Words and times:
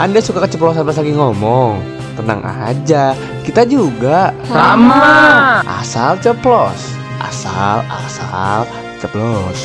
Anda 0.00 0.16
suka 0.24 0.48
keceplosan 0.48 0.88
pas 0.88 0.96
lagi 0.96 1.12
ngomong? 1.12 1.76
Tenang 2.16 2.40
aja, 2.40 3.12
kita 3.44 3.68
juga 3.68 4.32
Sama. 4.48 5.60
asal 5.60 6.16
ceplos. 6.24 6.96
Asal 7.20 7.84
asal 7.84 8.64
ceplos. 8.96 9.60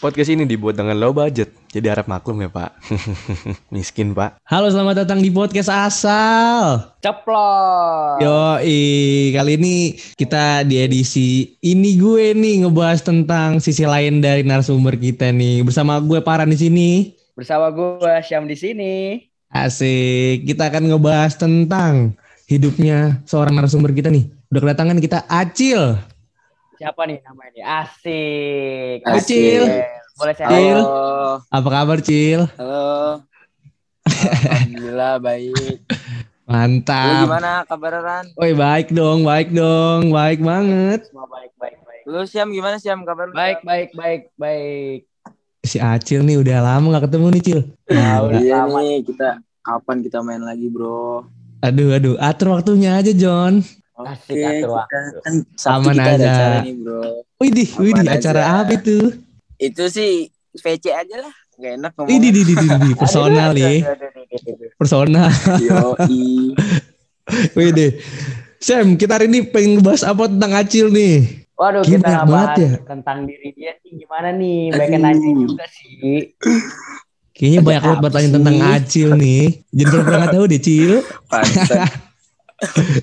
Podcast 0.00 0.32
ini 0.32 0.48
dibuat 0.48 0.80
dengan 0.80 0.96
low 0.96 1.12
budget, 1.12 1.52
jadi 1.68 1.92
harap 1.92 2.08
maklum 2.08 2.44
ya 2.44 2.48
pak. 2.48 2.80
Miskin 3.76 4.16
pak. 4.16 4.40
Halo, 4.40 4.72
selamat 4.72 5.04
datang 5.04 5.20
di 5.20 5.28
podcast 5.28 5.68
Asal. 5.68 6.96
Ceplos. 7.04 8.24
Yoi, 8.24 9.36
kali 9.36 9.52
ini 9.60 9.76
kita 10.16 10.64
di 10.64 10.80
edisi 10.80 11.60
ini 11.60 12.00
gue 12.00 12.32
nih 12.32 12.64
ngebahas 12.64 13.04
tentang 13.04 13.60
sisi 13.60 13.84
lain 13.84 14.24
dari 14.24 14.48
narasumber 14.48 14.96
kita 14.96 15.28
nih. 15.28 15.60
Bersama 15.60 16.00
gue 16.00 16.24
Paran 16.24 16.48
di 16.48 16.56
sini. 16.56 17.13
Bersama 17.34 17.66
gue 17.74 17.98
Syam 18.22 18.46
di 18.46 18.54
sini. 18.54 18.94
Asik, 19.50 20.46
kita 20.46 20.70
akan 20.70 20.86
ngebahas 20.86 21.34
tentang 21.34 22.14
hidupnya 22.46 23.18
seorang 23.26 23.58
narasumber 23.58 23.90
kita 23.90 24.06
nih. 24.06 24.30
Udah 24.54 24.60
kedatangan 24.62 25.02
kita 25.02 25.26
Acil. 25.26 25.98
Siapa 26.78 27.10
nih 27.10 27.18
namanya 27.26 27.50
nih? 27.50 27.64
Asik. 27.66 28.98
Acil. 29.02 29.62
Boleh 30.14 30.34
saya. 30.38 30.46
Halo. 30.46 30.82
Apa 31.50 31.68
kabar 31.74 31.98
Cil? 31.98 32.46
Halo. 32.54 33.26
Alhamdulillah 34.54 35.18
baik. 35.18 35.82
Lu 35.82 36.46
Mantap. 36.46 37.26
gimana 37.26 37.66
kabaran? 37.66 38.24
Woi 38.38 38.54
baik 38.54 38.94
dong, 38.94 39.26
baik 39.26 39.50
dong, 39.50 40.14
baik 40.14 40.38
banget. 40.38 41.10
Semua 41.10 41.26
baik 41.26 41.50
baik 41.58 41.82
baik. 41.82 42.02
Lu 42.06 42.22
Siam 42.30 42.54
gimana 42.54 42.78
Siam 42.78 43.02
kabar 43.02 43.26
lu? 43.26 43.34
Baik 43.34 43.66
baik 43.66 43.90
baik 43.98 44.22
baik. 44.38 45.10
Si 45.64 45.80
Acil 45.80 46.20
nih 46.22 46.36
udah 46.36 46.58
lama 46.60 46.86
gak 46.92 47.08
ketemu 47.08 47.26
nih 47.30 47.42
Cil. 47.42 47.60
Ya, 47.88 48.20
udah 48.20 48.38
Iya 48.38 48.58
lama. 48.62 48.78
nih 48.78 49.00
kita 49.02 49.28
kapan 49.60 49.96
kita 50.00 50.18
main 50.20 50.40
lagi 50.40 50.68
bro? 50.68 51.24
Aduh, 51.58 51.96
aduh, 51.96 52.14
atur 52.20 52.52
waktunya 52.52 52.94
aja 52.94 53.10
John. 53.10 53.64
Oke, 53.94 54.36
atur 54.36 54.36
kita 54.36 54.68
waktu. 54.68 55.16
kan 55.18 55.34
Sabtu 55.56 55.72
Aman 55.80 55.94
kita 55.94 56.04
ada 56.04 56.14
aja. 56.14 56.28
acara 56.30 56.56
nih 56.60 56.74
bro. 56.76 57.02
Widih, 57.40 57.68
Aman 57.70 57.82
widih, 57.82 58.04
aja. 58.04 58.16
acara 58.20 58.42
apa 58.60 58.72
itu? 58.74 58.98
Itu 59.56 59.84
sih 59.88 60.28
VC 60.54 60.84
aja 60.92 61.16
lah. 61.18 61.34
Gak 61.54 61.72
enak 61.78 61.92
Widih, 62.02 62.30
di, 62.30 62.42
di, 62.42 62.52
di, 62.52 62.66
di, 62.66 62.90
personal 62.94 63.54
nih, 63.54 63.80
aduh, 63.80 63.94
aduh, 63.94 64.08
aduh, 64.10 64.24
aduh, 64.26 64.52
aduh. 64.52 64.70
personal. 64.76 65.28
Yoi. 65.62 66.26
Widih. 67.56 67.90
Sam, 68.58 68.96
kita 68.96 69.16
hari 69.16 69.28
ini 69.28 69.44
pengen 69.46 69.78
ngebahas 69.78 70.02
apa 70.04 70.24
tentang 70.26 70.52
Acil 70.52 70.88
nih? 70.88 71.43
Waduh, 71.54 71.86
Gila, 71.86 72.02
kita 72.02 72.26
bahas 72.26 72.58
ya. 72.58 72.70
tentang 72.82 73.30
diri 73.30 73.54
dia 73.54 73.78
sih 73.78 73.94
gimana 73.94 74.34
nih? 74.34 74.74
Banyak 74.74 74.98
nanya 74.98 75.30
juga 75.38 75.64
sih. 75.70 76.34
Kayaknya 77.34 77.58
Ada 77.62 77.66
banyak 77.66 77.82
banget 77.82 78.00
bertanya 78.02 78.30
tentang 78.38 78.56
Acil 78.62 79.08
nih. 79.14 79.42
Jangan 79.70 80.02
pernah 80.02 80.18
nggak 80.22 80.34
tahu 80.34 80.44
deh, 80.50 80.60
Cil. 80.62 80.92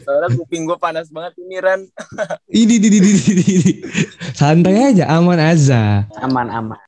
Soalnya 0.08 0.30
kuping 0.36 0.64
gue 0.64 0.78
panas 0.80 1.12
banget 1.12 1.38
ini 1.44 1.56
Ran. 1.60 1.82
Ini, 2.64 2.76
di, 2.80 2.88
di, 2.88 3.00
di, 3.00 3.12
di, 3.14 3.32
di, 3.36 3.56
di. 3.62 3.74
Santai 4.34 4.96
aja, 4.96 5.12
aman 5.12 5.38
aja. 5.38 6.08
Aman 6.24 6.48
aman. 6.48 6.80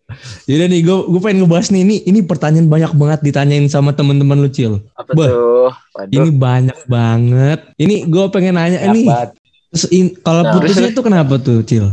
Jadi 0.47 0.71
nih, 0.71 0.81
gue 0.83 0.97
gue 1.11 1.19
pengen 1.21 1.43
ngebahas 1.43 1.69
nih. 1.69 1.83
Ini, 1.83 1.95
ini 2.07 2.19
pertanyaan 2.23 2.67
banyak 2.71 2.91
banget 2.95 3.19
ditanyain 3.23 3.67
sama 3.67 3.91
teman-teman 3.91 4.39
lu, 4.39 4.49
Cil. 4.49 4.79
Apa 4.95 5.11
Bah. 5.11 5.27
tuh? 5.27 5.69
Waduh. 5.95 6.11
Ini 6.11 6.29
banyak 6.33 6.79
banget. 6.87 7.59
Ini 7.77 7.95
gue 8.07 8.25
pengen 8.31 8.55
nanya 8.55 8.79
nih. 8.89 9.05
Terus 9.73 9.85
in- 9.89 10.13
kalau 10.21 10.45
Nah, 10.45 10.53
putusnya 10.53 10.87
itu 10.87 11.01
kenapa 11.01 11.41
tuh, 11.41 11.65
Cil? 11.65 11.89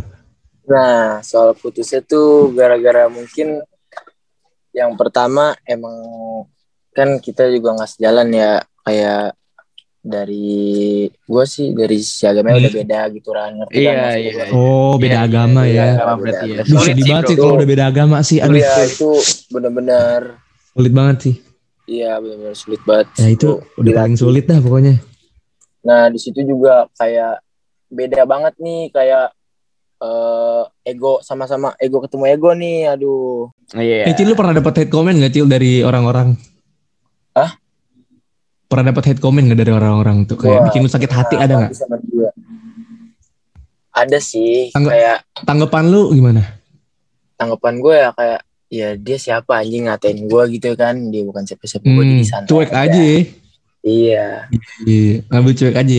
Nah 0.69 1.25
soal 1.25 1.57
putusnya 1.57 2.05
tuh 2.05 2.53
gara-gara 2.53 3.09
mungkin 3.09 3.65
yang 4.71 4.95
pertama 4.95 5.57
emang 5.65 5.97
kan 6.93 7.19
kita 7.19 7.49
juga 7.49 7.75
nggak 7.75 7.91
sejalan 7.91 8.29
ya 8.31 8.53
kayak 8.85 9.35
dari 10.01 11.05
gue 11.11 11.45
sih 11.45 11.75
dari 11.75 12.01
sisi 12.01 12.25
agama 12.25 12.57
udah 12.57 12.73
beda 12.73 13.01
gitu 13.13 13.29
Ran 13.35 13.53
ngerti 13.59 13.77
kan 13.77 13.93
Iya, 13.93 14.09
iya. 14.17 14.33
gua? 14.33 14.45
Oh, 14.55 14.93
beda 14.97 15.19
Iya, 15.19 15.27
agama 15.27 15.61
iya, 15.67 15.75
ya. 15.75 15.85
iya. 15.99 16.15
Berarti 16.17 16.47
ya. 16.49 16.63
bro. 16.63 17.29
sih 17.29 17.37
kalau 17.37 17.55
udah 17.59 17.69
beda 17.69 17.85
agama 17.89 18.17
sih. 18.23 18.39
Aduh, 18.39 18.57
Iya 18.57 18.75
itu 18.87 19.09
bener-bener 19.51 20.21
sulit 20.71 20.93
banget 20.95 21.17
sih. 21.21 21.35
iya 21.85 22.17
bener-bener 22.17 22.55
sulit 22.55 22.83
banget. 22.87 23.07
Ya 23.19 23.29
itu 23.29 23.49
udah 23.75 23.93
paling 23.93 24.17
sulit 24.17 24.45
dah 24.47 24.59
pokoknya. 24.63 25.03
Nah 25.83 26.07
di 26.09 26.19
situ 26.23 26.47
juga 26.47 26.87
kayak 26.95 27.43
beda 27.91 28.23
banget 28.23 28.55
nih 28.57 28.89
kayak 28.89 29.35
eh, 29.99 30.63
ego 30.87 31.21
sama-sama 31.21 31.77
ego 31.77 32.01
ketemu 32.01 32.25
ego 32.27 32.51
nih, 32.53 32.89
aduh. 32.89 33.51
Iya. 33.71 34.09
Eh, 34.09 34.15
Cil, 34.15 34.25
lu 34.25 34.35
pernah 34.35 34.55
dapat 34.55 34.73
hate 34.77 34.89
comment 34.89 35.13
gak, 35.13 35.31
Cil, 35.31 35.45
dari 35.45 35.83
orang-orang? 35.83 36.33
Hah? 37.33 37.53
Pernah 38.65 38.85
dapat 38.89 39.05
hate 39.07 39.21
comment 39.21 39.45
gak 39.45 39.61
dari 39.61 39.71
orang-orang 39.71 40.25
tuh? 40.25 40.35
Kayak 40.35 40.57
Gua 40.57 40.67
bikin 40.67 40.81
lu 40.81 40.89
sakit 40.89 41.11
hati 41.11 41.35
Nah, 41.35 41.45
ada 41.45 41.55
gak? 41.61 41.71
sama 41.77 41.97
dia. 42.01 42.31
Ada 43.91 44.19
sih 44.19 44.71
Tangga- 44.71 44.91
kayak 44.91 45.17
Tanggapan 45.43 45.85
lu 45.87 46.15
gimana? 46.15 46.43
tanggapan 47.35 47.81
gue 47.81 47.95
ya 47.97 48.11
kayak 48.13 48.41
ya 48.69 48.89
dia 48.95 49.17
siapa 49.17 49.65
anjing 49.65 49.89
ngatain 49.89 50.29
gue 50.29 50.43
gitu 50.53 50.77
kan 50.77 50.93
dia 51.09 51.25
bukan 51.25 51.41
siapa-siapa 51.43 51.83
gue 51.83 51.97
Hmm, 51.97 52.13
jadi 52.15 52.25
santai 52.29 52.49
cuek 52.49 52.71
aja 52.71 53.01
ya. 53.01 53.21
iya 53.81 54.27
Iya, 54.85 55.25
ngambil 55.27 55.53
cuek 55.57 55.73
aja 55.75 55.95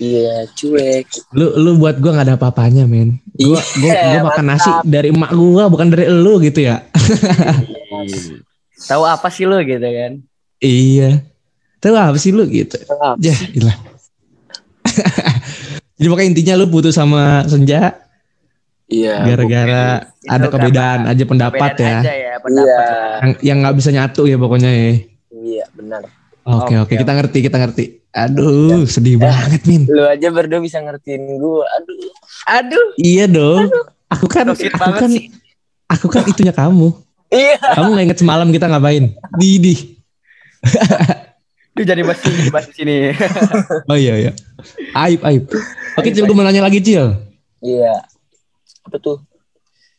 ya. 0.00 0.08
iya 0.08 0.36
cuek 0.50 1.04
Lu 1.30 1.52
lu 1.54 1.76
buat 1.76 2.00
gua 2.00 2.16
gak 2.16 2.26
ada 2.26 2.34
apa-apanya, 2.34 2.84
men. 2.84 3.20
Gua 3.36 3.60
gua, 3.78 3.92
Iya, 3.92 4.18
gua 4.18 4.32
makan 4.32 4.44
mantap. 4.48 4.58
nasi 4.58 4.70
dari 4.88 5.08
emak 5.12 5.30
gua 5.30 5.64
bukan 5.68 5.86
dari 5.88 6.08
elu 6.08 6.34
gitu 6.42 6.60
ya. 6.64 6.80
Tahu 8.80 9.02
apa 9.04 9.28
sih 9.28 9.44
lu 9.44 9.60
gitu 9.60 9.84
kan? 9.84 10.12
Iya. 10.58 11.20
Tahu 11.78 11.94
apa 11.94 12.16
sih 12.16 12.32
lu 12.32 12.44
gitu? 12.44 12.76
Ya, 13.18 13.36
gila. 13.52 13.72
Jadi 15.94 16.06
pokoknya 16.08 16.28
intinya 16.32 16.54
lu 16.56 16.66
putus 16.66 16.96
sama 16.96 17.44
Senja 17.44 17.92
iya 18.90 19.22
gara-gara 19.22 20.02
ada 20.26 20.50
kerbedaan 20.50 21.06
karena 21.06 21.14
aja 21.14 21.24
pendapat 21.24 21.70
ya. 21.78 21.86
aja 22.02 22.10
ya 22.10 22.10
iya 22.10 22.34
pendapat. 22.42 23.18
Yang 23.22 23.32
yang 23.46 23.56
nggak 23.62 23.76
bisa 23.78 23.90
nyatu 23.94 24.22
ya 24.26 24.34
pokoknya 24.34 24.70
ya. 24.72 24.90
iya 25.30 25.64
benar 25.70 26.02
Oke 26.42 26.74
oke 26.74 26.88
Oke, 26.88 26.94
kita 26.98 27.12
ngerti 27.14 27.38
kita 27.44 27.56
ngerti. 27.60 27.84
Aduh 28.10 28.82
sedih 28.84 29.16
banget 29.16 29.62
min. 29.64 29.86
lu 29.86 30.02
aja 30.02 30.28
berdua 30.28 30.58
bisa 30.58 30.82
ngertiin 30.82 31.38
gue 31.38 31.62
aduh 31.62 31.98
Aduh, 32.50 32.86
Iya 32.96 33.28
dong. 33.28 33.70
Aku 34.10 34.26
kan 34.26 34.48
sweet 34.52 34.74
aku 34.74 34.82
banget 34.82 34.98
kan 34.98 35.10
sih. 35.12 35.24
aku 35.86 36.06
kan 36.08 36.22
itunya 36.26 36.50
kamu. 36.50 36.90
iya 37.30 37.54
Kamu 37.60 37.94
nggak 37.94 38.04
inget 38.10 38.18
semalam 38.18 38.48
kita 38.48 38.66
ngapain? 38.66 39.14
Didi. 39.36 40.00
Lu 41.78 41.86
jadi 41.86 42.02
bahas 42.02 42.18
sini, 42.18 42.50
bahas 42.50 42.66
sini. 42.74 43.14
Oh 43.86 43.94
iya 43.94 44.18
iya. 44.18 44.32
Aib 44.98 45.22
aib. 45.22 45.46
Oke 45.94 46.10
Cil 46.10 46.26
gue 46.26 46.34
mau 46.34 46.42
nanya 46.42 46.66
lagi 46.66 46.82
Cil. 46.82 47.14
iya 47.60 48.02
apa 48.82 48.96
tuh 48.98 49.20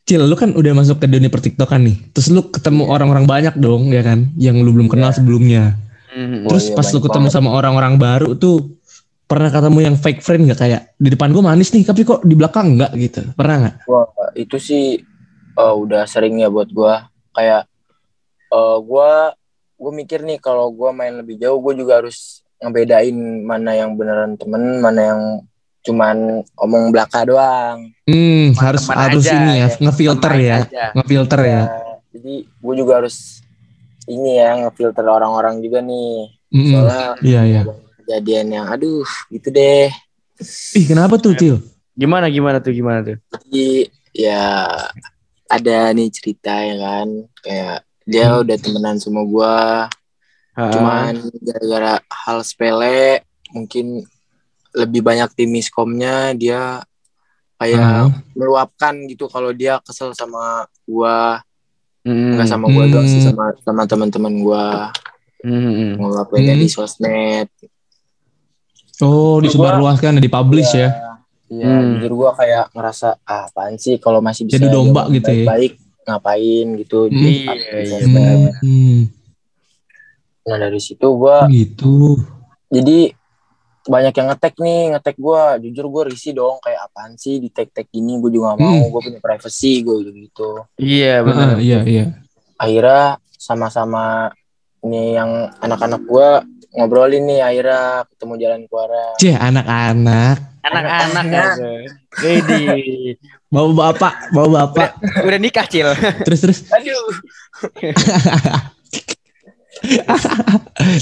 Cil, 0.01 0.25
lu 0.25 0.33
kan 0.33 0.51
udah 0.51 0.73
masuk 0.73 0.97
ke 0.99 1.07
dunia 1.07 1.29
pertiktokan 1.29 1.85
nih. 1.85 1.95
Terus 2.11 2.27
lu 2.27 2.41
ketemu 2.49 2.89
orang-orang 2.89 3.23
banyak 3.23 3.53
dong, 3.55 3.93
ya 3.93 4.01
kan? 4.01 4.33
Yang 4.33 4.65
lu 4.65 4.73
belum 4.73 4.89
kenal 4.89 5.13
sebelumnya. 5.13 5.77
Hmm. 6.11 6.43
Oh, 6.43 6.51
Terus 6.51 6.65
iya, 6.67 6.75
pas 6.75 6.87
lu 6.91 6.99
ketemu 6.99 7.27
banget. 7.27 7.35
sama 7.39 7.49
orang-orang 7.55 7.95
baru 7.95 8.35
tuh 8.35 8.75
pernah 9.23 9.47
ketemu 9.47 9.79
yang 9.79 9.95
fake 9.95 10.19
friend 10.19 10.43
gak 10.45 10.59
kayak 10.59 10.81
di 10.99 11.07
depan 11.07 11.31
gue 11.31 11.39
manis 11.39 11.71
nih 11.71 11.87
tapi 11.87 12.03
kok 12.03 12.19
di 12.21 12.35
belakang 12.35 12.75
enggak 12.75 12.91
gitu 12.99 13.23
pernah 13.31 13.55
nggak 13.63 13.75
Wah, 13.87 14.03
itu 14.35 14.59
sih 14.59 14.99
eh, 15.55 15.73
udah 15.79 16.03
sering 16.03 16.35
ya 16.37 16.51
buat 16.51 16.67
gua 16.67 17.07
kayak 17.31 17.63
eh 18.51 18.77
gua 18.83 19.31
gue 19.79 19.91
mikir 19.95 20.19
nih 20.21 20.35
kalau 20.37 20.67
gua 20.69 20.91
main 20.91 21.15
lebih 21.15 21.39
jauh 21.39 21.63
gue 21.63 21.79
juga 21.79 22.03
harus 22.03 22.43
ngebedain 22.59 23.15
mana 23.41 23.71
yang 23.73 23.95
beneran 23.95 24.35
temen 24.35 24.77
mana 24.77 25.01
yang 25.01 25.21
cuman 25.81 26.17
omong 26.59 26.91
belaka 26.91 27.23
doang 27.23 27.87
hmm 28.03 28.53
harus 28.53 28.83
harus 28.85 29.25
aja, 29.25 29.33
ini 29.33 29.51
ya 29.55 29.67
ya. 29.71 29.79
ngefilter 29.79 30.33
ya 30.35 30.57
aja. 30.61 30.85
ngefilter 30.93 31.41
ya 31.41 31.61
Ya, 31.63 31.65
jadi 32.11 32.33
gue 32.45 32.73
juga 32.75 32.99
harus 32.99 33.39
ini 34.05 34.37
ya 34.37 34.49
ngefilter 34.57 35.03
orang-orang 35.03 35.61
juga 35.61 35.79
nih 35.81 36.31
Mm-mm. 36.49 36.71
soalnya 36.73 37.05
iya 37.21 37.41
iya 37.43 37.61
kejadian 38.01 38.47
yang 38.51 38.65
aduh 38.67 39.05
gitu 39.29 39.49
deh 39.49 39.89
ih 40.73 40.85
kenapa 40.85 41.17
tuh 41.17 41.35
Cil 41.35 41.57
Gimana 41.91 42.31
gimana 42.31 42.57
tuh 42.57 42.71
gimana 42.71 43.03
tuh? 43.03 43.19
jadi 43.29 43.91
ya 44.15 44.41
ada 45.45 45.91
nih 45.91 46.07
cerita 46.09 46.55
ya 46.55 46.75
kan 46.75 47.07
kayak 47.43 47.77
dia 48.07 48.25
Hmm. 48.31 48.41
udah 48.41 48.57
temenan 48.57 48.97
sama 48.97 49.21
gua 49.23 49.85
Ah. 50.51 50.67
cuman 50.67 51.13
gara-gara 51.39 51.93
hal 52.09 52.39
sepele 52.41 53.23
mungkin 53.51 54.03
lebih 54.71 54.99
banyak 54.99 55.31
tim 55.31 55.47
miskomnya 55.47 56.31
dia 56.33 56.79
kayak 57.55 57.79
Ah. 57.79 58.09
meluapkan 58.33 58.95
gitu 59.05 59.27
kalau 59.27 59.51
dia 59.51 59.77
kesel 59.79 60.11
sama 60.11 60.65
gua 60.83 61.43
Hmm. 62.01 62.33
nggak 62.33 62.47
sama 62.47 62.65
gua 62.67 62.85
doang 62.87 63.05
sih 63.05 63.19
Hmm. 63.19 63.27
sama 63.29 63.43
sama 63.61 63.83
teman-teman 63.85 64.33
gua 64.41 64.89
Hmm. 65.41 65.97
Hmm. 65.97 66.57
di 66.57 66.67
sosmed 66.67 67.49
oh 68.99 69.37
disebarluaskan 69.37 70.17
dipublish 70.17 70.73
ya 70.73 70.89
Iya, 71.51 71.67
Hmm. 71.67 71.99
jujur 71.99 72.11
gua 72.15 72.31
kayak 72.31 72.71
ngerasa 72.71 73.19
ah, 73.21 73.43
apaan 73.45 73.75
sih 73.75 73.99
kalau 73.99 74.17
masih 74.17 74.47
bisa 74.47 74.55
Jadi 74.55 74.71
domba 74.71 75.11
gitu 75.11 75.27
ya? 75.27 75.43
baik-baik 75.43 75.73
ngapain 76.01 76.67
gitu 76.79 76.99
Hmm. 77.03 77.11
di 77.11 77.31
Iya, 77.43 77.51
di 77.51 77.75
iya, 77.75 77.83
sosmed. 77.91 78.39
Hmm. 78.63 78.99
Nah 80.41 80.57
dari 80.57 80.79
situ 80.79 81.07
gue 81.11 81.37
gitu. 81.51 82.17
jadi 82.67 83.11
banyak 83.83 84.13
yang 84.13 84.27
ngetek 84.29 84.53
nih 84.55 84.79
ngetek 84.91 85.15
gue 85.15 85.41
jujur 85.63 85.85
gue 85.87 86.01
risih 86.09 86.31
dong 86.31 86.57
kayak 86.59 86.79
apaan 86.85 87.15
sih 87.15 87.37
di 87.37 87.47
tag 87.49 87.69
tag 87.69 87.85
gini 87.87 88.17
gue 88.17 88.29
juga 88.29 88.53
gak 88.53 88.59
mau 88.59 88.77
Hmm. 88.77 88.89
gue 88.89 88.99
punya 89.01 89.19
privacy 89.19 89.81
gue 89.81 89.95
gitu 90.05 90.47
Iya 90.75 91.21
Heeh, 91.21 91.51
iya 91.59 91.79
iya. 91.81 92.03
akhirnya 92.55 93.17
sama-sama 93.31 94.27
nih 94.81 95.15
yang 95.15 95.29
anak-anak 95.57 96.01
gue 96.03 96.27
ngobrolin 96.71 97.23
nih 97.23 97.39
akhirnya 97.39 98.03
ketemu 98.07 98.33
jalan 98.37 98.59
keluar 98.65 98.89
Cih 99.17 99.33
anak-anak. 99.33 100.37
Anak-anak. 100.61 101.57
Jadi 102.15 102.63
Bawa 103.49 103.91
bapak, 103.91 104.29
bawa 104.29 104.47
bapak. 104.63 104.87
udah 105.19 105.35
nikah 105.35 105.65
cil. 105.65 105.89
terus 106.21 106.39
terus 106.39 106.57
aduh 106.69 107.11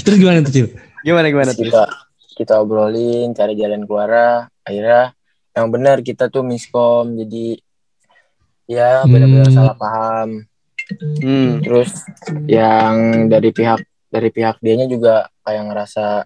terus 0.02 0.16
gimana 0.16 0.40
tuh 0.40 0.52
Cil? 0.52 0.66
Gimana 1.00 1.26
gimana 1.28 1.52
Terus 1.52 1.72
tuh? 1.72 1.88
Kita 2.40 2.56
obrolin 2.56 3.30
cari 3.30 3.52
jalan 3.52 3.84
keluar 3.84 4.08
akhirnya 4.64 5.12
yang 5.52 5.68
benar 5.68 6.00
kita 6.00 6.26
tuh 6.26 6.40
miskom 6.40 7.12
jadi 7.14 7.60
ya 8.64 9.04
benar-benar 9.04 9.44
Hmm. 9.44 9.54
salah 9.54 9.76
paham 9.76 10.30
Hmm. 11.20 11.60
terus 11.60 12.02
yang 12.48 13.28
dari 13.28 13.52
pihak 13.52 13.78
dari 14.08 14.28
pihak 14.28 14.58
dianya 14.58 14.88
juga 14.88 15.14
kayak 15.40 15.70
ngerasa 15.70 16.24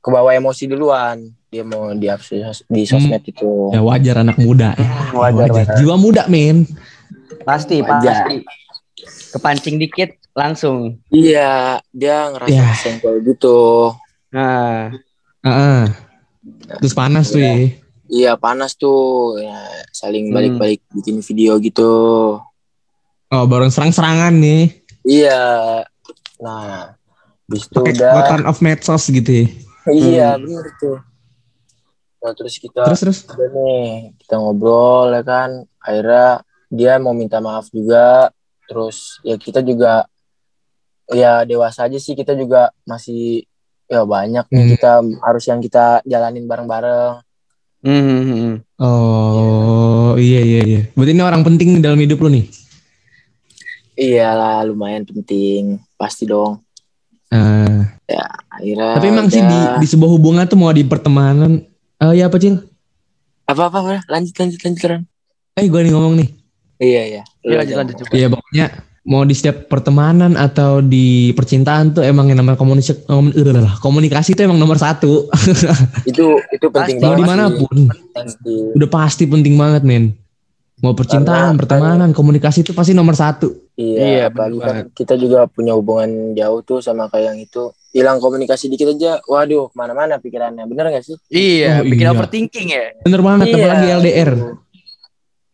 kebawa 0.00 0.34
emosi 0.34 0.66
duluan 0.66 1.30
dia 1.46 1.62
mau 1.62 1.92
di 1.92 2.08
di 2.66 2.82
sosmed 2.82 3.22
itu 3.22 3.70
Ya 3.70 3.78
wajar 3.78 4.16
anak 4.18 4.40
muda. 4.40 4.72
Ya, 4.74 4.88
Wajar, 5.12 5.52
wajar. 5.52 5.76
Jiwa 5.76 5.94
muda 5.94 6.24
men. 6.26 6.64
Pasti 7.44 7.78
Wajar. 7.78 8.24
pasti. 8.24 8.36
Kepancing 9.30 9.76
dikit 9.76 10.16
langsung. 10.32 10.96
iya 11.12 11.76
dia 11.92 12.32
ngerasa 12.32 12.50
Ya. 12.50 12.72
senggol 12.74 13.20
gitu 13.20 13.92
Nah, 14.32 14.96
Heeh. 15.42 15.82
Terus 16.78 16.92
panas 16.92 17.28
tuh 17.28 17.38
ya. 17.38 17.54
iya 18.08 18.32
panas 18.34 18.74
tuh 18.74 19.38
ya 19.38 19.56
saling 19.90 20.28
Hmm. 20.28 20.34
balik-balik 20.34 20.80
bikin 20.92 21.18
video 21.18 21.56
gitu 21.56 21.92
Oh 23.26 23.44
bareng 23.46 23.68
serang-serangan 23.68 24.34
nih. 24.34 24.84
iya 25.02 25.82
nah 26.36 26.94
bis 27.44 27.64
itu 27.64 27.78
udah 27.78 27.94
kekuatan 28.12 28.42
of 28.44 28.58
medsos 28.58 29.06
gitu 29.06 29.30
ya. 29.32 29.46
iya 29.88 30.28
bener 30.36 30.66
tuh 30.76 30.98
nah 32.18 32.30
terus 32.32 32.54
kita 32.56 32.82
Terus 32.84 33.00
terus. 33.00 33.18
udah 33.26 33.48
nih 33.48 33.86
kita 34.16 34.34
ngobrol 34.36 35.10
ya 35.10 35.22
kan 35.22 35.50
akhirnya 35.78 36.28
dia 36.68 36.92
mau 36.96 37.10
minta 37.12 37.38
maaf 37.38 37.66
juga 37.68 38.30
terus 38.64 39.18
ya 39.20 39.34
kita 39.34 39.58
juga 39.60 40.06
ya 41.08 41.42
dewasa 41.42 41.84
aja 41.84 41.96
sih 41.96 42.12
kita 42.12 42.32
juga 42.32 42.70
masih 42.82 43.42
ya 43.92 44.02
banyak 44.02 44.44
nih 44.48 44.56
Hmm. 44.58 44.70
kita 44.72 44.90
harus 45.20 45.44
yang 45.44 45.60
kita 45.60 46.00
jalanin 46.02 46.48
bareng-bareng 46.48 47.20
hmm, 47.84 48.02
hmm, 48.02 48.22
hmm. 48.24 48.54
Oh 48.80 50.16
iya 50.16 50.40
iya 50.40 50.60
iya. 50.62 50.80
Berarti 50.92 51.12
ini 51.12 51.22
orang 51.22 51.42
penting 51.42 51.78
dalam 51.78 51.96
hidup 51.96 52.18
lu 52.18 52.32
nih. 52.32 52.46
iyalah 53.92 54.64
lumayan 54.64 55.04
penting 55.04 55.76
pasti 55.94 56.24
dong 56.24 56.64
Eh, 57.32 57.80
akhirnya 58.52 58.92
tapi 58.92 59.08
emang 59.08 59.28
sih 59.28 59.40
di, 59.40 59.58
di 59.80 59.86
sebuah 59.86 60.10
hubungan 60.10 60.44
tuh 60.44 60.60
mau 60.60 60.68
di 60.68 60.84
pertemanan. 60.84 61.64
Eh 61.96 62.20
ya 62.20 62.28
apa 62.28 62.36
Cil? 62.36 62.60
apa 63.42 63.68
apa 63.68 64.04
lanjut 64.04 64.36
lanjut 64.36 64.60
lanjut 64.60 64.84
Ran. 64.84 65.02
Eh 65.56 65.64
gue 65.64 65.80
nih 65.80 65.92
ngomong 65.92 66.20
nih. 66.20 66.28
iya 66.76 67.02
iya 67.08 67.22
Iya, 67.40 67.56
lanjut 67.64 67.76
lanjut 67.80 67.94
coba. 68.00 68.12
Iya 68.12 68.26
pokoknya 68.28 68.66
mau 69.02 69.26
di 69.26 69.34
setiap 69.34 69.66
pertemanan 69.66 70.38
atau 70.38 70.78
di 70.78 71.34
percintaan 71.34 71.90
tuh 71.90 72.02
emang 72.02 72.30
yang 72.30 72.38
namanya 72.38 72.54
komunikasi 72.54 73.02
komunikasi 73.76 74.28
itu 74.32 74.42
emang 74.42 74.56
nomor 74.56 74.78
satu. 74.78 75.26
itu 76.10 76.24
itu 76.48 76.66
penting 76.70 76.96
Pasti. 76.96 77.04
banget 77.04 77.18
di 77.18 77.24
mana 77.24 77.44
pun 77.50 77.76
sih. 77.76 77.88
Pasti. 78.12 78.54
udah 78.78 78.88
pasti 78.88 79.24
penting 79.26 79.54
banget 79.54 79.82
men. 79.82 80.14
Mau 80.78 80.98
percintaan, 80.98 81.54
Karena- 81.54 81.58
pertemanan, 81.58 82.10
komunikasi 82.10 82.62
itu 82.62 82.74
pasti 82.74 82.90
nomor 82.90 83.14
satu. 83.14 83.54
Iya, 83.78 84.02
Iya, 84.02 84.22
apalagi 84.26 84.58
kan 84.58 84.76
kita 84.90 85.14
juga 85.14 85.46
punya 85.46 85.78
hubungan 85.78 86.34
jauh 86.34 86.58
tuh 86.60 86.82
sama 86.82 87.06
kayak 87.06 87.22
yang 87.24 87.38
itu. 87.38 87.70
Hilang 87.94 88.18
komunikasi 88.18 88.66
dikit 88.66 88.90
aja, 88.90 89.22
waduh, 89.22 89.70
ke 89.70 89.76
mana-mana 89.78 90.18
pikirannya. 90.18 90.66
Bener 90.66 90.90
gak 90.90 91.06
sih? 91.06 91.14
Iya, 91.28 91.78
Oh, 91.78 91.86
bikin 91.86 92.02
iya. 92.02 92.10
overthinking 92.10 92.68
ya. 92.68 92.84
Bener 92.98 93.22
banget, 93.22 93.46
Iya. 93.46 93.56
apalagi 93.56 93.86
LDR. 93.94 94.30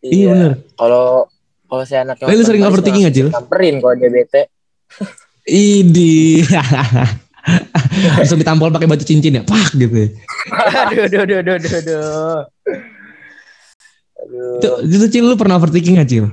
Iya, 0.00 0.27
bener. 0.33 0.53
Kalau 0.73 1.29
kalau 1.69 1.85
saya 1.85 2.03
anaknya 2.09 2.26
Tapi 2.26 2.35
lu 2.35 2.44
sering 2.49 2.65
overthinking 2.65 3.03
nggak, 3.05 3.15
Cil? 3.15 3.29
Samperin 3.29 3.76
kalau 3.79 3.94
dia 3.94 4.09
bete. 4.09 4.43
Idi. 5.44 6.43
Langsung 8.19 8.41
ditampol 8.41 8.69
pakai 8.69 8.88
batu 8.88 9.05
cincin 9.05 9.41
ya, 9.41 9.43
pak 9.44 9.73
gitu. 9.73 10.12
aduh, 10.53 11.09
aduh, 11.09 11.20
aduh, 11.25 11.37
aduh, 11.41 11.55
aduh, 11.56 11.73
aduh. 11.81 12.38
Aduh. 14.19 14.56
Itu, 14.61 14.69
itu 14.85 15.06
Cil 15.12 15.25
lu 15.25 15.37
pernah 15.37 15.56
overthinking 15.56 15.97
gak 15.97 16.09
Cil? 16.09 16.26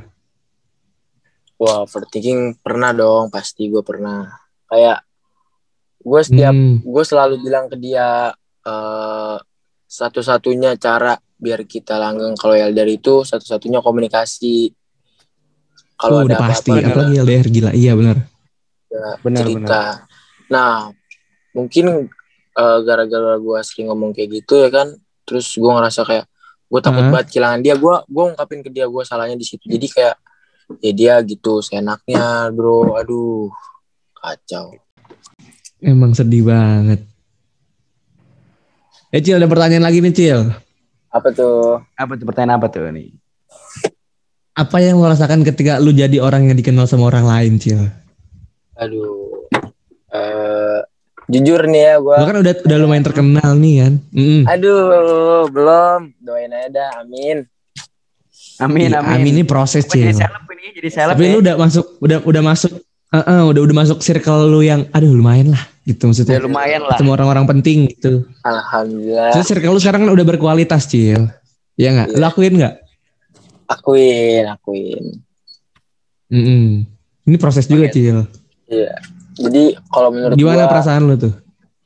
Wah, 1.55 1.87
overthinking 1.87 2.59
pernah 2.59 2.91
dong, 2.91 3.31
pasti 3.31 3.71
gue 3.71 3.79
pernah. 3.79 4.27
Kayak 4.67 5.07
gue 6.05 6.21
setiap 6.21 6.53
Hmm. 6.53 6.83
gue 6.83 7.03
selalu 7.03 7.35
bilang 7.41 7.65
ke 7.71 7.75
dia 7.79 8.29
eh 8.65 9.37
satu-satunya 9.85 10.75
cara 10.75 11.15
biar 11.39 11.63
kita 11.63 11.95
langgeng 11.95 12.35
kalau 12.35 12.57
LDR 12.57 12.89
itu 12.89 13.23
satu-satunya 13.23 13.79
komunikasi. 13.79 14.73
Kalau 15.95 16.21
Oh, 16.21 16.27
udah 16.27 16.37
ada 16.37 16.51
pasti, 16.51 16.71
apa-apa 16.75 16.87
apalagi 16.91 17.13
LDR 17.23 17.47
gila. 17.47 17.71
Iya 17.71 17.93
benar. 17.95 18.17
ya, 18.91 19.07
Benar, 19.23 19.41
cerita. 19.43 19.81
Nah, 20.51 20.91
mungkin 21.55 21.85
eh, 22.55 22.79
gara-gara 22.83 23.35
gue 23.39 23.59
sering 23.63 23.87
ngomong 23.91 24.11
kayak 24.11 24.43
gitu 24.43 24.59
ya 24.59 24.69
kan, 24.71 24.87
terus 25.23 25.55
gue 25.55 25.71
ngerasa 25.71 26.03
kayak 26.03 26.25
gue 26.65 26.79
takut 26.83 27.03
Hah? 27.07 27.11
banget 27.11 27.27
kehilangan 27.31 27.59
dia. 27.63 27.75
Gue 27.79 27.95
gue 28.07 28.23
ungkapin 28.35 28.59
ke 28.63 28.69
dia 28.71 28.85
gue 28.87 29.03
salahnya 29.07 29.39
di 29.39 29.47
situ. 29.47 29.63
Jadi 29.67 29.87
kayak 29.87 30.15
ya 30.83 30.91
dia 30.91 31.13
gitu 31.23 31.63
seenaknya, 31.63 32.51
bro. 32.51 32.99
Aduh, 32.99 33.51
kacau. 34.15 34.75
Emang 35.79 36.11
sedih 36.15 36.43
banget. 36.47 37.03
Eh 39.13 39.21
Cil, 39.23 39.39
ada 39.39 39.47
pertanyaan 39.47 39.85
lagi 39.87 40.03
nih 40.03 40.11
Cil. 40.11 40.41
Apa 41.07 41.31
tuh? 41.31 41.79
Apa 41.95 42.19
tuh 42.19 42.25
pertanyaan 42.27 42.59
apa 42.59 42.67
tuh 42.67 42.91
nih? 42.91 43.15
Apa 44.55 44.79
yang 44.79 44.95
lo 44.97 45.11
rasakan 45.11 45.43
ketika 45.43 45.77
lu 45.77 45.91
jadi 45.91 46.15
orang 46.23 46.47
yang 46.47 46.55
dikenal 46.55 46.87
sama 46.87 47.11
orang 47.11 47.27
lain 47.27 47.59
Cil? 47.59 47.91
Aduh. 48.79 49.51
Eh 50.09 50.79
jujur 51.27 51.67
nih 51.67 51.81
ya 51.81 51.95
gue. 51.99 52.15
Lo 52.15 52.23
kan 52.23 52.37
udah 52.39 52.53
udah 52.63 52.77
lumayan 52.79 53.03
terkenal 53.03 53.51
nih 53.59 53.75
kan. 53.83 53.93
Mm-mm. 54.15 54.41
Aduh, 54.47 55.49
belum. 55.51 56.15
Doain 56.23 56.51
aja 56.53 56.69
dah, 56.71 56.89
amin. 57.03 57.43
Amin, 58.55 58.87
Iya, 58.87 59.03
amin. 59.03 59.19
amin 59.19 59.31
ini 59.35 59.43
proses 59.43 59.83
Gua 59.83 59.99
jadi 59.99 60.15
Cil. 60.15 60.23
seleb 60.23 60.43
ini, 60.55 60.67
jadi 60.79 60.89
seleb 60.89 61.15
Tapi 61.19 61.23
ya. 61.27 61.31
lu 61.35 61.37
udah 61.43 61.55
masuk 61.59 61.85
udah 61.99 62.17
udah 62.23 62.41
masuk 62.45 62.71
eh, 63.11 63.19
eh, 63.27 63.43
udah 63.43 63.61
udah 63.67 63.75
masuk 63.75 63.97
circle 63.99 64.47
lu 64.47 64.63
yang 64.63 64.87
aduh 64.95 65.11
lumayan 65.11 65.51
lah 65.51 65.63
gitu 65.83 66.07
maksudnya. 66.07 66.39
Ya 66.39 66.47
lumayan 66.47 66.81
lah. 66.87 66.95
Ketemu 66.95 67.11
orang-orang 67.11 67.45
penting 67.51 67.77
gitu. 67.91 68.23
Alhamdulillah. 68.47 69.35
Terus 69.35 69.47
circle 69.51 69.75
lu 69.75 69.81
sekarang 69.83 70.07
kan 70.07 70.11
udah 70.15 70.23
berkualitas 70.23 70.87
Cil. 70.87 71.27
Iya 71.75 71.89
nggak? 71.91 72.07
Iya. 72.15 72.19
Lu 72.21 72.23
akuin 72.23 72.53
nggak? 72.55 72.75
Akuin, 73.65 74.45
akuin. 74.45 75.05
Mm-mm. 76.27 76.85
Ini 77.25 77.35
proses 77.37 77.65
juga 77.65 77.89
Cil. 77.89 78.25
Iya. 78.65 78.93
Jadi 79.35 79.75
kalau 79.89 80.09
menurut 80.09 80.37
Gimana 80.37 80.65
gua, 80.65 80.71
perasaan 80.71 81.03
lu 81.03 81.15
tuh? 81.17 81.33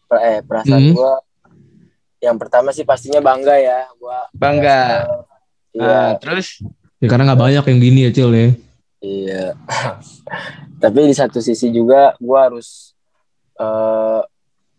per- 0.06 0.22
eh 0.22 0.40
perasaan 0.44 0.82
Hmm. 0.82 0.94
gua 0.94 1.14
yang 2.20 2.36
pertama 2.36 2.70
sih 2.70 2.84
pastinya 2.84 3.20
bangga 3.20 3.56
ya. 3.56 3.88
Gua 3.96 4.28
Bangga. 4.32 5.08
Iya, 5.72 5.96
Ah, 5.96 6.12
terus 6.18 6.60
Ya 7.00 7.08
karena 7.08 7.32
nggak 7.32 7.40
banyak 7.40 7.64
yang 7.64 7.80
gini 7.80 8.00
ya 8.04 8.12
Cil 8.12 8.32
ya. 8.36 8.48
iya. 9.00 9.44
Tapi 10.84 11.08
di 11.08 11.16
satu 11.16 11.40
sisi 11.40 11.72
juga 11.72 12.12
gua 12.20 12.52
harus 12.52 12.92
eh 13.56 14.22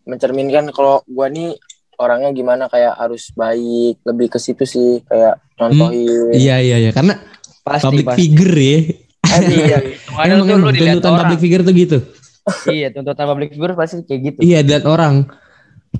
mencerminkan 0.03 0.69
kalau 0.69 1.01
gua 1.05 1.29
nih 1.29 1.57
orangnya 1.97 2.29
gimana 2.31 2.65
kayak 2.65 2.97
harus 2.97 3.29
baik, 3.33 4.01
lebih 4.01 4.29
ke 4.29 4.37
situ 4.37 4.65
sih 4.65 5.01
kayak 5.05 5.37
contohin. 5.61 6.33
Iya 6.33 6.55
iya 6.63 6.77
iya 6.87 6.91
karena 6.91 7.21
pasti 7.61 7.85
public 7.85 8.05
pasti. 8.09 8.17
figure 8.17 8.57
ya. 8.57 8.79
Iya. 9.31 9.77
Hitungannya 10.11 10.33
Emang 10.33 10.75
tuntutan 10.75 11.13
public 11.21 11.39
figure 11.39 11.63
tuh 11.63 11.73
gitu. 11.77 11.97
Iya, 12.67 12.87
tuntutan 12.89 13.25
public 13.29 13.49
figure 13.53 13.73
pasti 13.77 14.01
kayak 14.01 14.21
gitu. 14.25 14.39
Iya 14.41 14.59
dilihat 14.65 14.85
orang. 14.89 15.29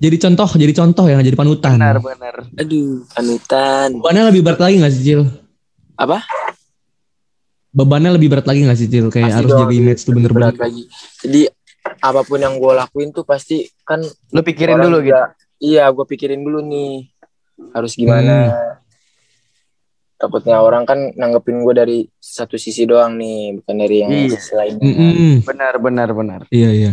Jadi 0.02 0.18
contoh, 0.24 0.50
jadi 0.56 0.74
contoh 0.74 1.06
yang 1.12 1.20
jadi 1.20 1.36
panutan. 1.36 1.76
Benar, 1.76 2.00
benar. 2.00 2.36
Aduh, 2.58 3.04
panutan. 3.12 3.88
Bebannya 4.00 4.24
lebih 4.32 4.42
berat 4.42 4.60
lagi 4.64 4.80
gak 4.80 4.94
sih 4.96 5.04
Cil? 5.04 5.22
Apa? 6.00 6.24
Bebannya 7.76 8.16
lebih 8.16 8.32
berat 8.32 8.48
lagi 8.48 8.64
gak 8.64 8.80
sih 8.80 8.88
Cil? 8.88 9.12
Kayak 9.12 9.36
Pasti 9.36 9.38
harus 9.44 9.52
jaga 9.52 9.76
image 9.76 10.02
tuh 10.08 10.12
bener-bener. 10.16 10.56
berat 10.56 10.64
lagi. 10.64 10.84
Jadi 11.28 11.42
apa 12.02 12.22
pun 12.24 12.40
yang 12.40 12.56
gue 12.56 12.74
lakuin 12.74 13.10
tuh 13.12 13.28
pasti 13.28 13.68
kan 13.84 14.00
Lu 14.32 14.42
pikirin 14.42 14.80
dulu 14.80 15.04
gitu. 15.04 15.22
Iya, 15.62 15.92
gue 15.92 16.06
pikirin 16.08 16.42
dulu 16.42 16.64
nih 16.64 17.12
harus 17.76 17.94
gimana. 17.94 18.36
Hmm. 18.50 18.81
Takutnya 20.22 20.62
orang 20.62 20.86
kan 20.86 21.10
nanggepin 21.12 21.60
gue 21.60 21.74
dari 21.74 21.98
satu 22.14 22.54
sisi 22.54 22.86
doang 22.86 23.18
nih, 23.18 23.58
bukan 23.58 23.76
dari 23.76 23.96
yang 24.00 24.12
Iya. 24.14 24.38
sisi 24.38 24.54
lainnya. 24.54 24.86
Mm-mm. 24.86 25.34
Benar, 25.42 25.74
benar, 25.76 26.10
benar. 26.12 26.42
Iya 26.48 26.70
iya. 26.70 26.92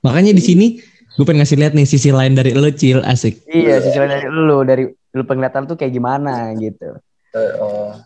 Makanya 0.00 0.30
di 0.30 0.38
sini 0.38 0.66
gue 1.10 1.24
pengen 1.26 1.42
ngasih 1.42 1.58
lihat 1.58 1.74
nih 1.74 1.84
sisi 1.84 2.08
lain 2.08 2.32
dari 2.32 2.54
lo 2.54 2.70
Cil 2.70 3.02
asik. 3.02 3.44
Iya, 3.44 3.82
sisi 3.82 3.98
lain 3.98 4.08
dari 4.08 4.26
lu 4.26 4.62
dari 4.62 4.84
lu 4.86 5.22
penglihatan 5.22 5.66
tuh 5.66 5.74
kayak 5.74 5.90
gimana 5.90 6.54
gitu. 6.54 7.02
Eh, 7.34 7.52
oh. 7.58 7.98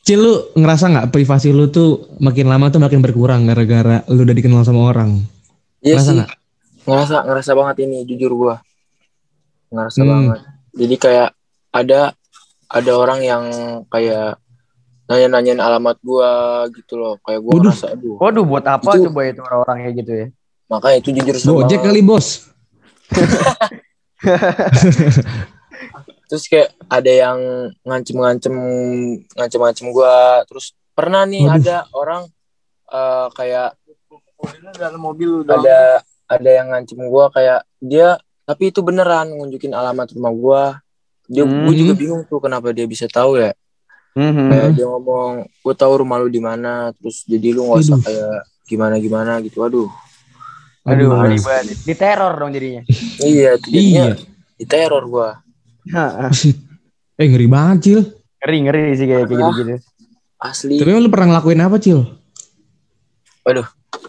Cil 0.00 0.18
lu 0.18 0.32
ngerasa 0.54 0.84
nggak 0.88 1.08
privasi 1.10 1.50
lu 1.50 1.68
tuh 1.68 2.16
makin 2.16 2.46
lama 2.46 2.70
tuh 2.70 2.78
makin 2.78 2.98
berkurang 2.98 3.44
gara-gara 3.44 4.00
lu 4.08 4.24
udah 4.24 4.32
dikenal 4.32 4.62
sama 4.62 4.88
orang? 4.88 5.20
Iya 5.80 6.00
Ngerasa 6.00 6.06
sih. 6.06 6.16
nggak? 6.16 6.30
Ngerasa 6.86 7.16
ngerasa 7.24 7.50
banget 7.52 7.76
ini 7.84 7.98
jujur 8.04 8.32
gua. 8.32 8.56
Ngerasa 9.68 10.00
Hmm. 10.00 10.08
banget. 10.08 10.38
Jadi 10.72 10.94
kayak 10.96 11.28
ada 11.70 12.00
ada 12.66 12.92
orang 12.96 13.20
yang 13.22 13.44
kayak 13.90 14.38
nanya-nanyain 15.06 15.62
alamat 15.62 15.96
gua 16.02 16.66
gitu 16.74 16.98
loh. 16.98 17.14
Kayak 17.22 17.40
gua 17.46 17.52
Waduh. 17.54 17.62
ngerasa 17.70 17.86
aduh. 17.94 18.16
Waduh, 18.18 18.44
buat 18.44 18.64
apa 18.66 18.90
Itu- 18.98 19.04
coba 19.10 19.20
itu 19.26 19.40
orang-orang 19.42 19.76
kayak 19.82 19.94
gitu 20.02 20.12
ya? 20.12 20.26
Makanya 20.66 20.96
itu 20.98 21.10
jujur 21.14 21.34
sama 21.38 21.54
Gojek 21.62 21.80
kali 21.86 22.02
bos. 22.02 22.50
terus 26.26 26.50
kayak 26.50 26.74
ada 26.90 27.12
yang 27.12 27.38
ngancem-ngancem 27.86 28.50
ngancem-ngancem 29.38 29.86
gua 29.94 30.42
terus 30.50 30.74
pernah 30.90 31.22
nih 31.22 31.46
Waduh. 31.46 31.62
ada 31.62 31.76
orang 31.94 32.22
eh, 32.90 33.26
kayak 33.38 33.78
dalam 34.74 34.98
mobil 34.98 35.46
ada 35.46 36.02
ada 36.26 36.50
yang 36.50 36.74
ngancem 36.74 36.98
gua 37.06 37.30
kayak 37.30 37.62
dia 37.78 38.18
tapi 38.42 38.74
itu 38.74 38.82
beneran 38.82 39.38
ngunjukin 39.38 39.70
alamat 39.70 40.10
rumah 40.18 40.34
gua 40.34 40.62
dia 41.26 41.42
Hmm. 41.42 41.66
gua 41.66 41.74
juga 41.74 41.92
bingung 41.92 42.22
tuh 42.24 42.38
kenapa 42.38 42.70
dia 42.70 42.86
bisa 42.86 43.06
tahu 43.06 43.36
ya 43.36 43.50
Mhm. 44.14 44.48
kayak 44.48 44.68
dia 44.72 44.86
ngomong 44.86 45.30
gue 45.44 45.74
tahu 45.76 45.92
rumah 46.00 46.16
lu 46.16 46.26
di 46.26 46.40
mana 46.40 46.88
terus 46.94 47.22
jadi 47.22 47.52
lu 47.52 47.68
nggak 47.68 47.80
usah 47.82 47.98
kayak 48.00 48.34
gimana 48.64 48.94
gimana 48.96 49.32
gitu 49.40 49.60
aduh 49.60 49.90
Aduh, 50.86 51.10
banget. 51.18 51.82
Di 51.82 51.98
teror 51.98 52.38
dong 52.38 52.54
jadinya. 52.54 52.86
iya 53.26 53.58
itu 53.58 53.66
jadinya 53.68 54.04
Iya. 54.06 54.22
diteror 54.54 55.04
gua 55.04 55.30
Buset. 55.82 56.56
Eh 57.20 57.26
ngeri 57.26 57.46
banget 57.46 57.78
Cil. 57.82 58.00
ngeri 58.38 58.58
ngeri 58.62 58.82
sih 58.94 59.04
kayak 59.04 59.26
kayak 59.26 59.40
gitu-gitu. 59.50 59.74
asli 60.38 60.78
Tapi 60.78 60.90
lu 60.94 61.10
pernah 61.10 61.26
ngelakuin 61.34 61.58
apa 61.58 61.76
Cil? 61.76 62.00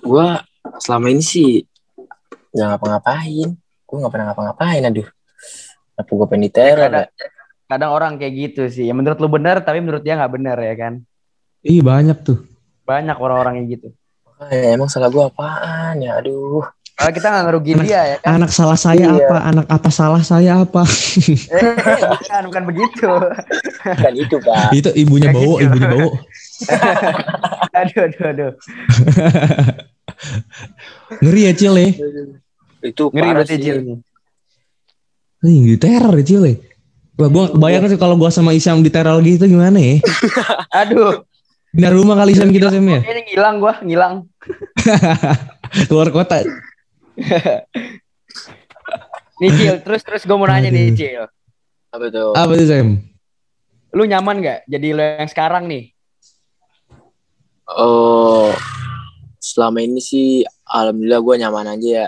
gua 0.04 0.42
selama 0.78 1.10
ini 1.10 1.24
sih 1.24 1.66
nggak 2.54 2.68
ngapa-ngapain 2.72 3.50
gua 3.84 3.96
nggak 3.98 4.14
pernah 4.14 4.26
ngapa-ngapain 4.30 4.82
aduh 4.84 5.08
apa 5.98 6.10
gua 6.14 6.28
pengen 6.30 6.48
diteror 6.48 6.78
ya? 6.78 6.86
Kadang, 6.88 7.08
kadang 7.68 7.92
orang 7.92 8.12
kayak 8.16 8.34
gitu 8.34 8.62
sih. 8.70 8.86
Ya 8.86 8.94
menurut 8.94 9.18
lu 9.18 9.28
benar 9.28 9.60
tapi 9.60 9.82
menurut 9.82 10.02
dia 10.02 10.16
nggak 10.16 10.34
benar 10.34 10.58
ya 10.58 10.74
kan. 10.74 10.94
Ih 11.62 11.82
banyak 11.82 12.22
tuh. 12.22 12.46
Banyak 12.86 13.18
orang-orang 13.18 13.60
yang 13.60 13.68
gitu. 13.74 13.88
Eh, 14.48 14.72
emang 14.72 14.86
salah 14.88 15.10
gua 15.10 15.28
apaan 15.28 15.98
ya 15.98 16.22
aduh 16.22 16.62
Kalau 16.94 17.14
kita 17.14 17.30
nggak 17.30 17.44
ngerugiin 17.46 17.78
dia 17.82 18.02
ya 18.06 18.18
kan. 18.18 18.38
Anak 18.38 18.50
salah 18.50 18.74
saya 18.74 19.06
Iya. 19.06 19.22
apa? 19.22 19.38
Anak 19.46 19.66
apa 19.70 19.90
salah 19.90 20.22
saya 20.22 20.52
apa? 20.62 20.82
Eh, 21.54 21.74
bukan, 22.10 22.42
bukan 22.50 22.64
begitu. 22.66 23.10
kan 23.86 24.14
itu 24.14 24.36
pak 24.42 24.74
Itu 24.74 24.90
ibunya 24.94 25.30
bawa, 25.30 25.56
gitu. 25.58 25.66
ibunya 25.66 25.88
bawa. 25.88 26.10
aduh, 27.82 28.02
aduh, 28.02 28.24
aduh. 28.28 28.52
Ngeri 31.22 31.42
ya 31.46 31.54
Cil 31.54 31.76
ya. 31.78 31.88
itu 32.82 33.04
Ngeri 33.10 33.30
berarti 33.34 33.56
sih. 33.58 33.74
Jil 35.42 35.50
nih. 35.50 35.58
Ih, 35.58 35.66
di 35.74 35.78
teror 35.78 36.14
ya 36.18 36.24
Cil 36.26 36.44
ya. 36.46 36.56
Wah, 37.18 37.30
gua 37.34 37.46
bayangkan 37.58 37.90
sih 37.94 38.00
kalau 38.00 38.14
gua 38.14 38.30
sama 38.30 38.54
Isyam 38.54 38.86
di 38.86 38.94
teror 38.94 39.18
gitu 39.26 39.50
gimana 39.50 39.78
ya? 39.82 39.98
Aduh, 40.86 41.26
Pindah 41.74 41.92
rumah 41.94 42.16
kali 42.18 42.34
Isyam 42.38 42.54
kita 42.54 42.70
Sam 42.70 42.86
ya? 42.86 43.02
ini 43.02 43.22
ngilang 43.34 43.58
gua, 43.58 43.74
ngilang. 43.82 44.14
Keluar 45.90 46.10
kota. 46.14 46.42
Nih 49.38 49.52
Cil, 49.54 49.76
terus 49.86 50.02
terus 50.02 50.26
gue 50.26 50.34
mau 50.34 50.50
nanya 50.50 50.74
nih. 50.74 50.94
Cil. 50.98 51.26
apa 51.94 52.06
tuh 52.10 52.34
Apa 52.34 52.52
tuh 52.58 52.66
Sam? 52.66 52.98
Lu 53.94 54.04
nyaman 54.06 54.42
gak 54.42 54.60
jadi 54.66 54.88
lo 54.98 55.02
yang 55.02 55.30
sekarang 55.30 55.70
nih? 55.70 55.94
oh 57.68 58.48
selama 59.44 59.84
ini 59.84 60.00
sih 60.00 60.40
alhamdulillah 60.64 61.20
gua 61.20 61.36
nyaman 61.36 61.76
aja 61.76 61.88
ya 61.88 62.06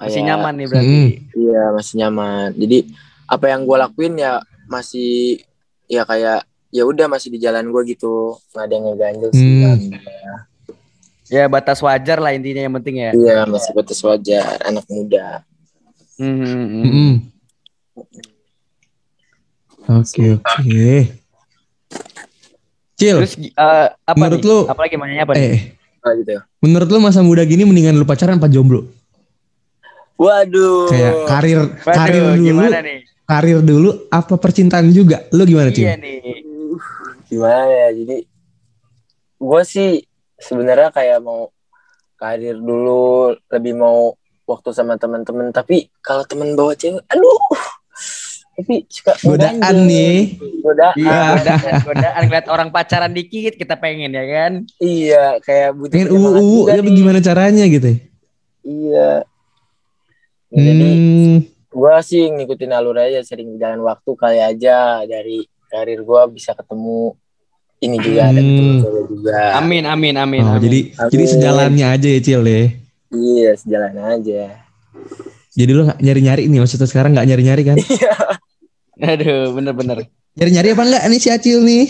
Masih 0.00 0.12
Kayak- 0.16 0.28
nyaman 0.32 0.52
nih 0.56 0.66
berarti. 0.66 0.96
Hmm. 0.96 1.10
Iya 1.36 1.62
masih 1.70 1.94
nyaman. 1.98 2.48
Jadi 2.56 2.78
apa 3.26 3.44
yang 3.46 3.60
gue 3.62 3.76
lakuin 3.78 4.14
ya 4.16 4.32
masih 4.66 5.44
ya 5.86 6.02
kayak 6.02 6.40
ya 6.70 6.82
udah 6.82 7.06
masih 7.06 7.28
di 7.28 7.38
jalan 7.38 7.68
gue 7.68 7.82
gitu. 7.86 8.34
Nggak 8.50 8.64
ada 8.64 8.72
yang 8.72 8.84
ngeganjel 8.88 9.30
sih. 9.30 9.44
Hmm. 9.44 9.62
kan. 9.62 9.78
Ya 11.30 11.44
batas 11.46 11.78
wajar 11.78 12.18
lah 12.18 12.32
intinya 12.32 12.58
yang 12.60 12.74
penting 12.74 12.96
ya. 12.98 13.10
Iya 13.12 13.38
masih 13.44 13.70
batas 13.70 14.00
wajar 14.00 14.58
anak 14.60 14.82
muda. 14.88 15.44
Hmm, 16.16 16.40
hmm. 16.82 17.12
Oke 19.90 20.36
oke. 20.36 20.90
Cil, 22.94 23.16
Terus 23.16 23.34
eh, 23.40 23.86
apa 23.96 24.12
Menurut 24.14 24.38
nih? 24.38 24.48
lu- 24.52 24.66
Apalagi 24.68 24.94
mau 24.94 25.08
nanya 25.08 25.24
apa 25.24 25.32
nih? 25.32 25.44
eh 25.46 25.58
Oh, 26.00 26.12
gitu. 26.14 26.32
menurut 26.58 26.88
lu 26.88 26.96
masa 26.98 27.20
muda 27.20 27.44
gini 27.44 27.60
mendingan 27.60 27.92
lu 27.92 28.04
pacaran 28.04 28.36
apa 28.36 28.48
jomblo? 28.48 28.88
Waduh. 30.20 30.84
Kayak 30.86 31.14
karir 31.24 31.58
Waduh, 31.80 31.96
karir 31.96 32.22
dulu, 32.26 32.44
gimana 32.44 32.78
nih? 32.78 32.98
karir 33.24 33.58
dulu 33.60 33.90
apa 34.08 34.34
percintaan 34.36 34.90
juga? 34.90 35.24
Lu 35.30 35.42
gimana 35.42 35.70
Iya 35.70 35.96
Cil? 35.96 35.96
nih. 35.96 36.18
Gimana 37.26 37.64
ya? 37.64 37.88
Jadi 37.94 38.16
gue 39.40 39.62
sih 39.64 39.90
sebenarnya 40.36 40.90
kayak 40.90 41.18
mau 41.18 41.48
karir 42.14 42.52
dulu 42.54 43.32
lebih 43.48 43.72
mau 43.74 44.12
waktu 44.44 44.68
sama 44.70 44.94
teman-teman 44.94 45.48
tapi 45.48 45.88
kalau 45.98 46.20
teman 46.22 46.52
bawa 46.52 46.74
cewek 46.74 47.00
aduh 47.06 47.40
tapi 48.52 48.84
suka 48.86 49.16
Godaan 49.22 49.56
nih. 49.86 50.36
godaan 50.60 50.92
Iya, 50.94 51.16
godaan, 51.32 51.74
godaan 51.82 52.22
ngeliat 52.26 52.46
orang 52.46 52.68
pacaran 52.68 53.08
dikit 53.10 53.54
kita 53.54 53.72
pengen 53.74 54.10
ya 54.10 54.24
kan? 54.26 54.52
iya 54.76 55.40
kayak 55.40 55.72
butuh 55.72 55.92
Pengen 55.94 56.08
uu 56.12 56.68
tapi 56.68 56.82
nih. 56.84 56.96
gimana 56.98 57.18
caranya 57.18 57.64
gitu? 57.64 57.88
ya? 57.88 57.96
Iya. 58.60 59.10
Jadi 60.50 60.66
Hmm, 60.82 61.36
gue 61.70 61.94
sih 62.02 62.26
ngikutin 62.26 62.74
alur 62.74 62.98
aja 62.98 63.22
sering 63.22 63.54
jalan 63.54 63.80
waktu 63.80 64.10
kali 64.12 64.38
aja 64.38 65.06
dari 65.06 65.42
karir 65.66 66.02
gue 66.02 66.22
bisa 66.34 66.50
ketemu 66.52 67.14
ini 67.80 67.96
juga 67.96 68.28
ada 68.28 68.36
Hmm. 68.36 68.48
ketemu 68.50 68.72
cewek 68.82 69.04
juga. 69.08 69.38
Amin, 69.56 69.84
amin, 69.86 70.14
amin. 70.14 70.42
oh, 70.42 70.50
amin. 70.52 70.60
jadi 70.60 70.80
Amin. 70.92 71.08
jadi 71.08 71.24
sejalannya 71.28 71.86
aja 71.86 72.08
ya 72.10 72.20
Cil 72.20 72.42
ya. 72.42 72.62
Iya 73.10 73.50
sejalan 73.56 73.94
aja. 73.96 74.42
Jadi 75.50 75.70
lu 75.70 75.82
nggak 75.82 75.98
nyari-nyari 75.98 76.42
nih 76.46 76.58
maksudnya 76.58 76.86
sekarang 76.86 77.14
nggak 77.14 77.26
nyari-nyari 77.26 77.62
kan? 77.64 77.76
Aduh, 79.00 79.54
bener-bener. 79.54 80.10
Nyari-nyari 80.34 80.68
apa 80.70 80.82
enggak 80.84 81.04
nih 81.06 81.18
si 81.18 81.28
Acil 81.30 81.58
nih? 81.62 81.86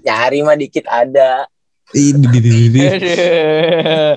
Nyari 0.00 0.38
mah 0.40 0.54
dikit 0.54 0.84
ada. 0.86 1.44
Ih, 1.90 2.12
di- 2.12 2.28
di- 2.28 2.42
di- 2.42 2.70
di. 2.70 2.80
Aduh. 2.82 4.14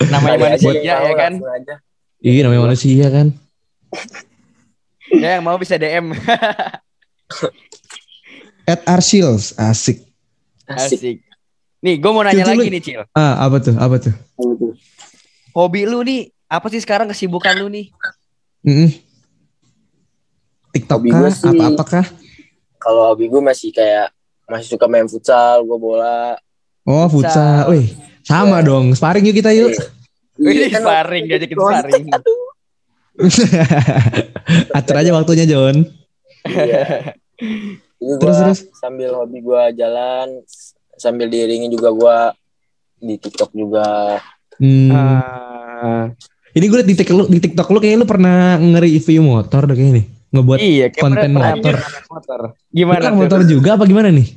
Namanya 0.12 0.36
manusia 0.38 0.78
ya 0.78 1.12
kan? 1.12 1.32
aja. 1.36 1.74
Iya 2.18 2.40
namanya 2.42 2.62
manusia 2.64 3.06
kan. 3.08 3.28
Ya 5.06 5.38
yang 5.38 5.44
mau 5.44 5.54
bisa 5.54 5.78
DM. 5.78 6.10
At 8.66 8.82
Arshils 8.84 9.54
asik. 9.54 10.02
Asik. 10.66 10.98
Asik. 10.98 11.16
Nih, 11.78 11.94
gue 11.96 12.10
mau 12.10 12.20
nanya 12.20 12.42
Cil, 12.42 12.42
Cil, 12.44 12.50
lagi 12.50 12.66
lu- 12.66 12.74
nih, 12.74 12.82
Cil. 12.82 13.02
Ah 13.12 13.38
apa 13.40 13.56
tuh? 13.60 13.78
Apa 13.78 13.96
tuh? 13.96 14.10
Hobi 15.54 15.86
lu 15.86 16.02
nih, 16.02 16.20
apa 16.44 16.66
sih 16.66 16.82
sekarang 16.82 17.06
kesibukan 17.06 17.54
lu 17.54 17.70
nih? 17.70 17.94
Mm-mm. 18.60 18.90
TikTok 20.72 20.98
Hobi 20.98 21.08
kah? 21.08 21.30
sih- 21.30 21.48
Apa 21.48 21.64
apakah? 21.70 22.04
Kalau 22.76 23.14
hobi 23.14 23.30
gue 23.30 23.38
masih 23.40 23.70
kayak 23.70 24.10
masih 24.44 24.74
suka 24.74 24.84
main 24.84 25.06
futsal, 25.06 25.62
gue 25.62 25.78
bola. 25.78 26.34
Oh 26.82 27.06
futsal. 27.06 27.70
Wih, 27.70 27.94
sama 28.20 28.58
Iya. 28.58 28.66
dong. 28.66 28.90
Sparring 28.90 29.22
yuk 29.24 29.38
kita 29.38 29.54
yuk. 29.54 29.70
Ini 30.36 30.68
kan 30.68 30.82
sparring, 30.82 31.24
diajakin 31.26 31.56
sparring. 31.56 32.04
Atur 34.72 34.96
aja 34.96 35.10
waktunya 35.12 35.44
John. 35.44 35.88
Iya. 36.44 37.16
Ini 37.96 38.12
Terus, 38.20 38.36
gua 38.36 38.44
terus? 38.52 38.60
sambil 38.76 39.10
hobi 39.16 39.40
gue 39.40 39.62
jalan, 39.74 40.44
sambil 40.94 41.26
diiringi 41.26 41.72
juga 41.72 41.88
gue 41.90 42.16
di 43.00 43.14
TikTok 43.16 43.50
juga. 43.52 44.20
Hmm. 44.56 44.90
Ah, 44.92 46.04
Ini 46.52 46.64
gue 46.64 46.78
liat 46.80 46.88
di 46.88 46.96
TikTok 46.96 47.16
lu, 47.16 47.24
di 47.28 47.40
TikTok 47.40 47.68
lu 47.68 47.78
kayaknya 47.80 48.00
lu 48.04 48.08
pernah 48.08 48.56
nge-review 48.56 49.20
motor 49.20 49.68
deh 49.68 49.76
kayaknya 49.76 49.94
nih. 50.00 50.06
Ngebuat 50.26 50.58
iya, 50.58 50.86
kayak 50.88 51.00
konten 51.04 51.30
pernah 51.32 51.52
motor. 51.52 51.74
pernah 51.76 52.02
motor. 52.08 52.40
Gimana 52.68 52.96
Bukan 53.00 53.12
tuh? 53.12 53.20
motor 53.20 53.40
juga 53.44 53.70
apa 53.76 53.84
gimana 53.84 54.08
nih? 54.12 54.28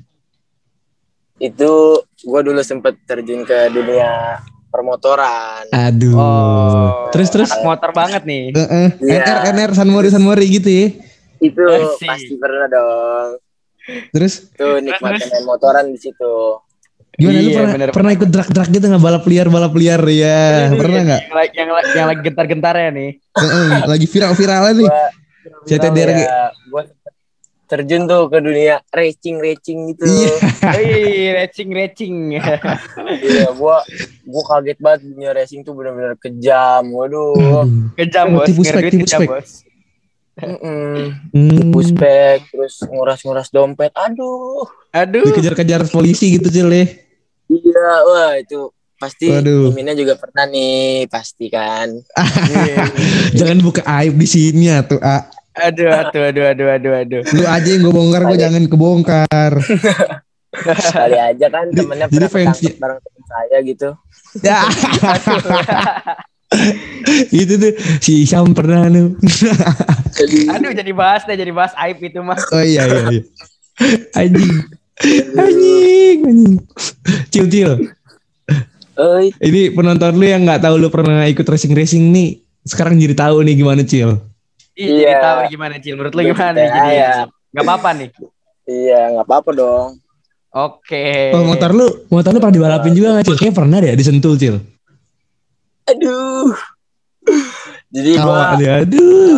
Itu 1.40 1.72
gue 2.04 2.42
dulu 2.44 2.60
sempet 2.60 3.00
terjun 3.08 3.44
ke 3.44 3.72
dunia 3.72 4.40
permotoran. 4.70 5.66
Aduh. 5.70 6.16
Oh, 6.16 7.10
Terus 7.10 7.28
terus. 7.28 7.50
anak 7.52 7.66
motor 7.68 7.92
banget 7.92 8.22
nih. 8.24 8.54
Heeh. 8.54 8.88
Iya. 9.00 9.20
NR 9.20 9.38
NR 9.52 9.72
San 9.74 9.90
Mori 9.90 10.08
San 10.08 10.22
Mori 10.22 10.46
gitu 10.48 10.66
ya. 10.66 10.88
Itu 11.40 11.62
Asik. 11.62 12.06
pasti 12.06 12.34
pernah 12.36 12.66
dong. 12.66 13.30
Terus 14.12 14.34
Tuh 14.54 14.78
nikmatin 14.78 15.28
main 15.28 15.44
motoran 15.44 15.86
di 15.88 15.98
situ. 15.98 16.62
Gimana 17.12 17.36
lu 17.36 17.42
Iya, 17.42 17.58
pernah, 17.58 17.74
bener, 17.74 17.90
pernah 17.92 18.12
ikut 18.14 18.30
drag-drag 18.30 18.70
gitu 18.70 18.86
nggak 18.88 19.04
balap 19.04 19.24
liar 19.26 19.48
balap 19.50 19.74
liar 19.74 20.00
ya? 20.06 20.72
Pernah 20.72 21.02
nggak? 21.04 21.22
Yang, 21.22 21.36
lagi- 21.36 21.56
yang, 21.58 21.70
lagi- 21.70 21.92
yang 21.92 22.08
lagi 22.08 22.22
gentar-gentarnya 22.24 22.90
nih. 22.94 23.10
Heeh, 23.36 23.70
Lagi 23.84 24.06
viral-viralnya 24.06 24.74
nih. 24.78 24.90
CTDR 25.60 26.10
ya, 26.14 26.28
gue 26.54 26.84
terjun 27.70 28.10
tuh 28.10 28.26
ke 28.34 28.42
dunia 28.42 28.82
racing 28.90 29.38
racing 29.38 29.94
gitu. 29.94 30.10
Iya. 30.10 30.34
Wih, 30.74 31.26
racing 31.38 31.70
racing. 31.70 32.14
Iya, 33.22 33.54
gua 33.54 33.86
gua 34.26 34.44
kaget 34.58 34.78
banget 34.82 35.00
dunia 35.06 35.30
racing 35.38 35.62
tuh 35.62 35.78
benar-benar 35.78 36.18
kejam. 36.18 36.90
Waduh. 36.90 37.70
Kejam 37.94 38.42
bos, 38.42 38.50
Tipu 38.50 38.62
spek, 38.66 38.90
tipu 38.90 39.06
kejam 39.06 39.22
spek. 39.22 39.46
Hmm, 40.40 41.68
Puspek, 41.76 42.48
terus 42.48 42.80
nguras-nguras 42.88 43.52
dompet. 43.52 43.92
Aduh. 43.94 44.66
Aduh. 44.90 45.30
dikejar-kejar 45.30 45.86
polisi 45.94 46.40
gitu 46.40 46.50
Cil 46.50 46.72
ya. 46.72 46.86
Iya, 47.50 47.92
wah 48.08 48.34
itu 48.40 48.72
pasti 48.98 49.30
Waduh. 49.30 49.70
Miminnya 49.70 49.94
juga 49.94 50.18
pernah 50.18 50.48
nih, 50.50 51.06
pasti 51.12 51.52
kan. 51.52 51.92
Jangan 53.38 53.60
buka 53.62 53.84
aib 53.86 54.16
di 54.18 54.28
sini 54.28 54.72
ya 54.72 54.82
tuh. 54.82 54.98
Ah. 55.04 55.28
Aduh, 55.58 55.90
aduh, 55.90 56.24
aduh, 56.30 56.46
aduh, 56.54 56.68
aduh, 56.78 56.94
aduh. 57.02 57.22
Lu 57.34 57.44
aja 57.50 57.68
yang 57.68 57.82
gue 57.82 57.94
bongkar, 57.94 58.22
gue 58.30 58.38
jangan 58.38 58.64
kebongkar. 58.70 59.54
Sekali 60.60 61.18
aja 61.18 61.46
kan 61.50 61.66
temennya 61.74 62.06
jadi 62.10 62.26
pernah 62.26 62.30
fans- 62.30 62.60
ketangkep 62.62 62.82
bareng 62.82 63.00
temen 63.02 63.24
saya 63.26 63.58
gitu. 63.66 63.90
Ya, 64.46 64.60
itu 67.34 67.54
tuh 67.58 67.74
si 68.02 68.26
Syam 68.26 68.54
pernah 68.54 68.90
tuh. 68.90 69.18
Aduh, 70.54 70.72
jadi 70.74 70.92
bahas 70.94 71.26
deh, 71.26 71.38
jadi 71.38 71.54
bahas 71.54 71.74
aib 71.78 71.98
itu 72.02 72.22
mah. 72.22 72.38
Oh 72.54 72.62
iya 72.62 72.86
iya 72.86 73.02
iya. 73.10 73.22
Anjing. 74.18 74.56
Anjing, 75.38 76.18
anjing. 76.26 76.56
Cil 77.34 77.46
cil. 77.50 77.72
Oi, 79.00 79.32
Ini 79.40 79.72
penonton 79.72 80.12
lu 80.20 80.26
yang 80.28 80.44
nggak 80.44 80.60
tahu 80.66 80.76
lu 80.76 80.92
pernah 80.92 81.24
ikut 81.26 81.46
racing 81.48 81.72
racing 81.72 82.04
nih. 82.12 82.44
Sekarang 82.68 83.00
jadi 83.00 83.16
tahu 83.16 83.42
nih 83.48 83.56
gimana 83.56 83.82
cil. 83.88 84.20
Iya, 84.80 84.88
jadi 84.88 85.04
Iya. 85.04 85.18
tahu 85.20 85.40
gimana, 85.50 85.74
Cil. 85.78 85.94
Menurut 85.94 86.14
lu 86.14 86.22
gimana 86.24 86.52
nih? 86.52 86.62
Iya, 86.62 86.72
Jadi, 86.72 86.90
iya. 86.90 87.12
Gak 87.50 87.64
apa-apa 87.66 87.90
nih. 87.94 88.10
iya 88.64 89.00
nggak 89.12 89.26
apa-apa 89.26 89.50
dong. 89.52 89.88
Oke. 90.50 91.06
Oh 91.32 91.44
motor 91.44 91.72
lu, 91.72 91.88
motor 92.08 92.30
lu 92.30 92.40
pernah 92.40 92.56
dibalapin 92.56 92.94
juga 92.94 93.08
nggak 93.12 93.26
cil? 93.26 93.36
Kayaknya 93.36 93.56
pernah 93.56 93.78
deh 93.80 93.94
disentul 93.94 94.34
cil. 94.36 94.56
Aduh. 95.86 96.54
Jadi 97.90 98.12
Tawa 98.16 98.24
gua 98.24 98.44
dia, 98.56 98.74
aduh. 98.80 99.36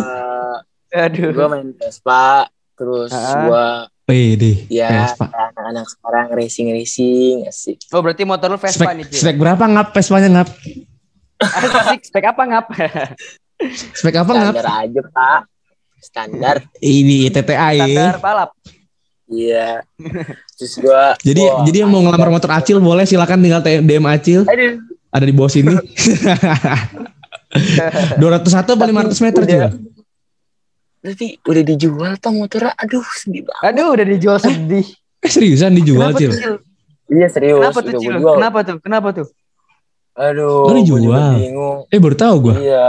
eh, 0.90 1.00
Aduh. 1.02 1.32
gua 1.32 1.46
main 1.50 1.72
Vespa, 1.72 2.44
terus 2.74 3.08
Ah. 3.10 3.40
gua 3.42 3.64
Wih 4.04 4.36
deh. 4.36 4.56
ya 4.68 5.08
anak-anak 5.10 5.86
sekarang 5.86 6.26
racing 6.30 6.68
racing 6.70 7.36
asik. 7.46 7.80
Oh, 7.88 8.00
berarti 8.00 8.22
motor 8.22 8.48
lu 8.48 8.58
Vespa 8.58 8.84
Spek, 8.84 8.94
nih, 8.94 9.04
Cil. 9.06 9.20
spek 9.22 9.36
berapa 9.36 9.64
ngap 9.64 9.88
Vespanya 9.90 10.28
ngap? 10.30 10.48
Asik, 11.42 12.00
spek 12.04 12.24
apa 12.26 12.42
ngap? 12.44 12.66
Spek 13.70 14.16
apa 14.18 14.32
ngap? 14.32 14.54
Standar 14.58 14.68
aja 14.82 15.00
pak. 15.10 15.40
Standar. 16.02 16.56
Ini 16.82 17.30
TTA 17.30 17.70
ya. 17.78 17.86
Standar 17.86 18.18
balap. 18.18 18.50
Iya. 19.32 19.86
Terus 20.58 20.74
gua. 20.82 21.16
Jadi 21.22 21.42
wah, 21.42 21.64
jadi 21.64 21.76
yang 21.86 21.90
mau 21.90 22.02
ngelamar 22.04 22.28
motor 22.28 22.50
Acil 22.52 22.78
boleh 22.82 23.08
silakan 23.08 23.40
tinggal 23.40 23.62
DM 23.62 24.04
Acil. 24.06 24.44
Aduh. 24.44 24.82
Ada 25.12 25.24
di 25.28 25.34
bawah 25.34 25.52
sini. 25.52 25.74
201 27.52 28.64
apa 28.64 28.84
500 28.88 29.24
meter 29.28 29.42
juga? 29.44 29.68
Berarti 31.02 31.26
udah 31.44 31.62
dijual 31.66 32.12
tuh 32.16 32.32
motornya. 32.32 32.72
Aduh 32.78 33.04
sedih 33.18 33.42
banget. 33.44 33.64
Aduh, 33.74 33.88
udah 33.92 34.06
dijual 34.06 34.38
sedih. 34.38 34.86
Eh 35.22 35.30
seriusan 35.30 35.74
dijual 35.74 36.14
Kenapa 36.14 36.20
Cil? 36.22 36.30
Iya 37.12 37.28
serius. 37.28 37.60
Kenapa 37.60 37.80
tuh, 37.82 37.92
Cil? 38.00 38.14
gua. 38.22 38.34
Kenapa 38.38 38.58
tuh? 38.64 38.76
Kenapa 38.80 39.08
tuh? 39.12 39.26
Aduh. 40.16 40.64
Oh, 40.64 40.72
gua 40.72 40.76
dijual. 40.80 41.30
bingung. 41.36 41.78
Eh 41.92 41.98
baru 42.00 42.16
tahu 42.16 42.36
gua. 42.48 42.54
Iya. 42.56 42.88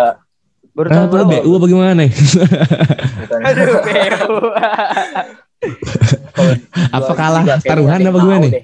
Baru 0.73 0.87
tahu 0.89 1.05
lu. 1.13 1.25
BU 1.29 1.51
apa 1.53 1.65
gimana? 1.69 2.03
Bukan. 2.09 3.39
Aduh, 3.45 3.77
BU. 3.85 4.33
Apa 6.89 7.11
kalah 7.13 7.43
taruhan 7.61 8.01
apa 8.01 8.19
gimana 8.19 8.45
nih? 8.49 8.63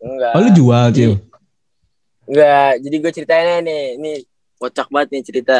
Enggak. 0.00 0.32
Oh 0.34 0.40
lu 0.42 0.50
jual 0.50 0.86
Cil? 0.90 1.12
Enggak. 2.26 2.72
Jadi 2.82 2.96
gue 2.98 3.12
ceritain 3.14 3.62
nih. 3.62 3.82
Ini 4.00 4.12
kocak 4.58 4.90
banget 4.90 5.08
nih 5.14 5.22
cerita. 5.22 5.58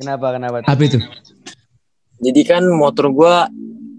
Kenapa? 0.00 0.26
Kenapa? 0.32 0.56
tuh? 0.64 0.68
Apa 0.72 0.82
itu? 0.88 0.98
Jadi 2.20 2.40
kan 2.44 2.64
motor 2.68 3.08
gua 3.12 3.48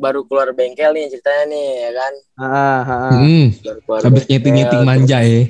baru 0.01 0.25
keluar 0.25 0.49
bengkel 0.57 0.97
nih 0.97 1.13
ceritanya 1.13 1.45
nih 1.53 1.65
ya 1.77 1.91
kan. 1.93 2.13
Ah, 2.41 2.49
ah, 2.49 2.81
ah. 2.89 3.11
Hmm, 3.21 3.45
Baru 3.61 3.79
keluar 3.85 3.99
habis 4.01 4.23
nyeting-nyeting 4.25 4.81
manja 4.81 5.17
ya. 5.21 5.41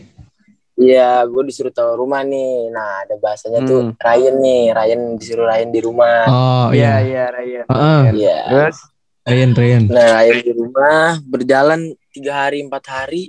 Iya, 0.82 1.22
gue 1.24 1.44
disuruh 1.46 1.70
tahu 1.70 1.94
rumah 1.96 2.24
nih. 2.24 2.74
Nah, 2.74 3.06
ada 3.06 3.14
bahasanya 3.16 3.62
tuh 3.62 3.80
Hmm. 3.84 3.94
Ryan 3.96 4.36
nih, 4.36 4.64
Ryan 4.72 5.02
disuruh 5.16 5.46
Ryan 5.46 5.70
di 5.70 5.80
rumah. 5.80 6.18
Oh 6.26 6.68
Iya, 6.70 6.74
iya. 6.74 7.00
iya, 7.02 7.24
Ryan. 7.30 7.66
Heeh. 7.70 8.02
Iya. 8.18 8.38
Terus? 8.48 8.78
Ryan 9.22 9.52
Ryan. 9.54 9.84
Nah, 9.88 10.08
Ryan 10.18 10.38
di 10.40 10.52
rumah 10.52 11.00
berjalan 11.24 11.80
tiga 12.10 12.34
hari 12.40 12.60
empat 12.62 12.84
hari. 12.88 13.24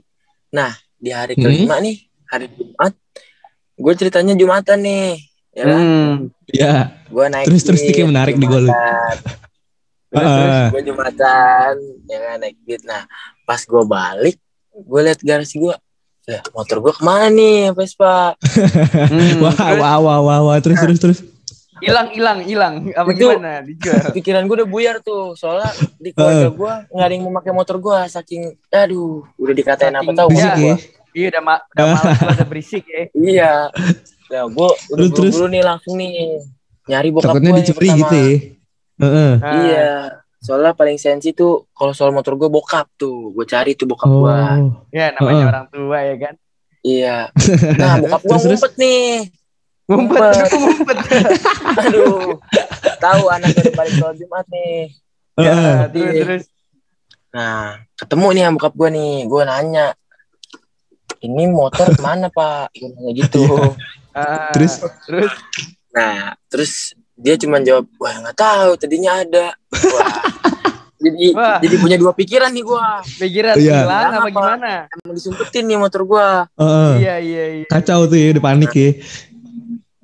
Nah, 0.50 0.72
di 0.96 1.10
hari 1.10 1.36
Hmm. 1.36 1.44
kelima 1.44 1.76
nih, 1.78 1.96
hari 2.24 2.46
Jumat, 2.48 2.92
gue 3.74 3.92
ceritanya 3.94 4.32
Jumatan 4.32 4.78
nih, 4.80 5.08
ya 5.52 5.64
kan? 5.66 5.76
Hmm. 5.78 6.12
Iya. 6.48 6.74
Gue 7.06 7.26
naik 7.28 7.46
Terus- 7.46 7.64
terus 7.66 7.82
dikit 7.82 8.08
menarik 8.08 8.34
di 8.40 8.46
gua 8.46 8.60
lu. 8.60 8.68
Jumatan. 8.68 9.16
Terus, 10.08 10.28
terus 10.28 10.64
gue 10.70 10.82
Jumatan, 10.86 11.74
ya 12.06 12.18
kan 12.18 12.36
naik 12.38 12.56
beat. 12.62 12.82
Nah, 12.82 13.04
pas 13.42 13.60
gue 13.60 13.82
balik, 13.82 14.36
gue 14.70 15.00
liat 15.02 15.20
garasi 15.20 15.56
gue, 15.58 15.76
ya 16.22 16.38
motor 16.50 16.76
gue 16.80 16.92
ke 16.92 17.02
mana 17.02 17.26
nih, 17.28 17.70
Vespa? 17.72 18.38
Hmm. 18.38 19.42
Wah, 19.42 19.50
Terus? 19.52 19.78
wah, 19.78 19.96
wah, 19.98 20.18
wah, 20.20 20.38
wah, 20.44 20.56
terus, 20.58 20.78
terus, 20.78 20.98
terus. 20.98 21.18
hilang 21.78 22.14
hilang 22.14 22.38
hilang 22.42 22.74
apa 22.92 23.10
Itu- 23.10 23.26
gimana 23.34 23.58
dijual 23.60 23.98
pikiran 24.14 24.46
gue 24.46 24.54
udah 24.54 24.70
buyar 24.70 24.96
tuh 24.98 25.34
soalnya 25.34 25.66
di 25.98 26.14
keluarga 26.14 26.46
gue 26.48 26.72
nggak 26.88 27.02
ada 27.02 27.12
yang 27.12 27.24
mau 27.26 27.34
pakai 27.36 27.50
motor 27.52 27.76
gue 27.76 27.98
saking 28.06 28.42
aduh 28.70 29.26
udah 29.34 29.50
dikatain 29.50 29.90
apa 29.90 30.06
tahu 30.12 30.30
Iya. 30.30 30.54
ya. 30.54 30.74
iya 31.10 31.26
udah 31.28 31.42
ma 31.42 31.54
udah 31.58 31.84
malas 31.90 32.18
ada 32.38 32.44
berisik 32.46 32.86
ya 32.86 33.02
iya 33.12 33.52
ya 34.30 34.40
gue 34.46 34.68
udah 34.94 34.94
Terus, 34.94 35.10
terus? 35.10 35.34
buru-buru 35.34 35.46
nih 35.50 35.62
langsung 35.66 35.94
nih 35.98 36.38
nyari 36.86 37.08
bokap 37.10 37.34
Takutnya 37.34 37.50
gue 37.50 37.58
dicuri 37.60 37.88
gitu 37.90 38.14
ya. 38.14 38.30
Heeh. 39.02 39.32
Ah, 39.34 39.54
iya 39.58 39.90
soalnya 40.42 40.74
paling 40.74 40.98
sensi 40.98 41.30
tuh 41.30 41.70
kalau 41.70 41.94
soal 41.94 42.10
motor 42.10 42.34
gue 42.34 42.50
bokap 42.50 42.90
tuh 42.94 43.30
gue 43.30 43.46
cari 43.46 43.72
tuh 43.72 43.86
bokap 43.86 44.10
gue 44.10 44.36
Oh. 44.58 44.82
ya 44.90 45.14
namanya 45.14 45.38
Heeh. 45.38 45.48
orang 45.48 45.66
tua 45.70 45.98
ya 46.02 46.14
kan 46.18 46.34
iya 46.82 47.16
nah 47.80 47.94
bokap 47.96 48.20
gue 48.20 48.36
ngumpet 48.42 48.72
nih 48.74 49.06
ngumpet 49.86 50.20
Ngumpet. 50.50 50.98
aduh 51.86 52.36
tahu 52.98 53.22
anak 53.28 53.50
dari 53.52 53.70
balik 53.70 53.94
sholat 53.94 54.16
jumat 54.16 54.46
nih 54.48 54.90
Heeh. 55.32 55.46
ya, 55.46 55.86
terus 55.88 56.14
terus 56.18 56.44
Nah, 57.32 57.80
ketemu 57.96 58.26
nih 58.28 58.42
sama 58.44 58.54
bokap 58.60 58.74
gue 58.76 58.88
nih, 58.92 59.14
gue 59.24 59.42
nanya, 59.42 59.86
ini 61.22 61.48
motor 61.48 61.88
ke 61.88 62.04
mana 62.04 62.28
pak? 62.28 62.68
Gue 62.76 62.92
nanya 62.92 63.10
gitu. 63.16 63.40
Ah, 64.12 64.52
Terus? 64.52 64.84
terus 65.08 65.32
Nah, 65.92 66.36
terus 66.48 66.72
dia 67.14 67.40
cuma 67.40 67.56
jawab, 67.60 67.88
wah 67.96 68.12
nggak 68.20 68.36
tahu, 68.36 68.76
tadinya 68.76 69.24
ada. 69.24 69.56
Wah, 69.84 70.10
jadi 70.98 71.24
Wah. 71.32 71.58
jadi 71.58 71.76
punya 71.76 71.96
dua 71.96 72.12
pikiran 72.12 72.50
nih 72.50 72.62
gue. 72.62 72.86
pikiran 73.18 73.54
Iya. 73.56 73.74
hilang 73.80 74.02
apa 74.04 74.12
Kenapa? 74.22 74.28
gimana 74.30 74.72
Emang 74.88 75.14
disumpetin 75.14 75.64
nih 75.64 75.76
motor 75.76 76.02
gue. 76.04 76.28
Heeh. 76.56 76.90
iya 76.98 77.14
iya 77.18 77.44
iya 77.56 77.66
Kacau 77.66 78.06
tuh 78.06 78.14
ya, 78.14 78.30
udah 78.30 78.44
panik 78.44 78.72
ya. 78.72 78.90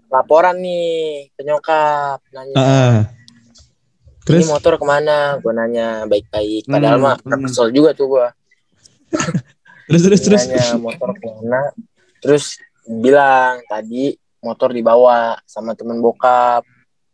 Laporan 0.09 0.57
nih 0.57 0.89
ke 1.31 1.43
nyokap, 1.43 2.19
nanya, 2.31 2.57
Heeh. 2.57 2.95
ini 2.99 4.25
Terus? 4.41 4.49
motor 4.49 4.75
ke 4.75 4.85
mana? 4.85 5.37
Gue 5.39 5.53
nanya 5.53 5.87
baik-baik. 6.05 6.65
Padahal 6.67 6.97
Hmm, 6.97 7.05
mah 7.07 7.17
hmm. 7.19 7.45
kesel 7.45 7.69
juga 7.71 7.93
tuh 7.93 8.07
gue. 8.11 8.27
Terus, 9.87 10.03
terus, 10.03 10.21
terus. 10.23 10.43
nanya 10.45 10.77
motor 10.77 11.11
ke 11.13 11.25
mana 11.25 11.73
terus 12.19 12.61
bilang 12.85 13.65
tadi 13.65 14.13
motor 14.39 14.69
dibawa 14.69 15.39
sama 15.45 15.73
temen 15.73 15.97
bokap 15.99 16.61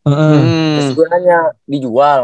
Heeh. 0.03 0.38
terus 0.74 0.87
Hmm. 0.88 0.94
gue 0.94 1.07
nanya 1.09 1.38
dijual 1.64 2.20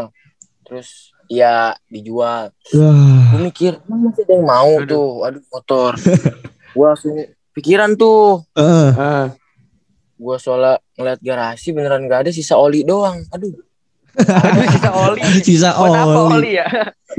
terus 0.71 1.11
iya 1.27 1.75
dijual 1.91 2.47
Wah. 2.71 3.27
gue 3.35 3.39
mikir 3.43 3.75
emang 3.83 4.07
masih 4.07 4.23
ada 4.23 4.33
yang 4.39 4.45
mau 4.47 4.71
Aduh. 4.79 4.87
tuh 4.87 5.09
aduh 5.27 5.43
motor 5.51 5.91
gue 6.79 6.85
langsung 6.87 7.15
pikiran 7.51 7.99
tuh 7.99 8.47
Heeh. 8.55 8.89
Ah. 8.95 9.27
gue 10.15 10.35
soalnya 10.39 10.79
ngeliat 10.95 11.19
garasi 11.19 11.75
beneran 11.75 12.07
gak 12.07 12.23
ada 12.23 12.31
sisa 12.31 12.55
oli 12.55 12.87
doang 12.87 13.19
aduh 13.35 13.51
aduh 14.47 14.63
sisa 14.71 14.89
oli 14.95 15.19
Sisa 15.43 15.69
buat 15.75 15.91
apa 15.91 16.19
oli. 16.23 16.35
oli 16.39 16.51
ya 16.55 16.67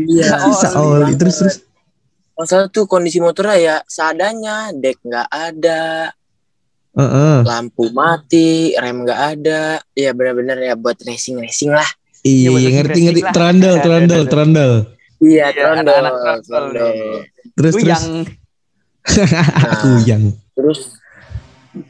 iya 0.00 0.28
Sisa 0.48 0.68
oli. 0.80 1.12
Terus, 1.20 1.36
terus. 1.36 1.56
masalah 2.32 2.72
tuh 2.72 2.88
kondisi 2.88 3.20
motornya 3.20 3.56
ya 3.60 3.76
seadanya 3.84 4.72
dek 4.72 4.96
nggak 5.04 5.28
ada 5.28 6.08
Heeh. 6.96 7.36
lampu 7.44 7.92
mati 7.92 8.72
rem 8.80 9.04
nggak 9.04 9.20
ada 9.36 9.76
ya 9.92 10.16
bener-bener 10.16 10.56
ya 10.56 10.72
buat 10.72 10.96
racing 11.04 11.36
racing 11.36 11.68
lah 11.68 11.84
Iya, 12.22 12.48
bener, 12.48 12.70
ngerti, 12.72 12.98
ngerti. 13.02 13.20
lah. 13.20 13.32
Trondol, 13.32 13.76
trondol, 13.78 14.22
trondol. 14.26 14.72
Iya, 15.18 15.46
Iya, 15.48 15.82
trondol. 15.82 16.04
Terus, 17.52 17.74
terus. 17.74 17.84
yang 17.90 18.06
Nah, 19.02 19.74
Kuyang. 19.82 20.24
terus 20.54 20.94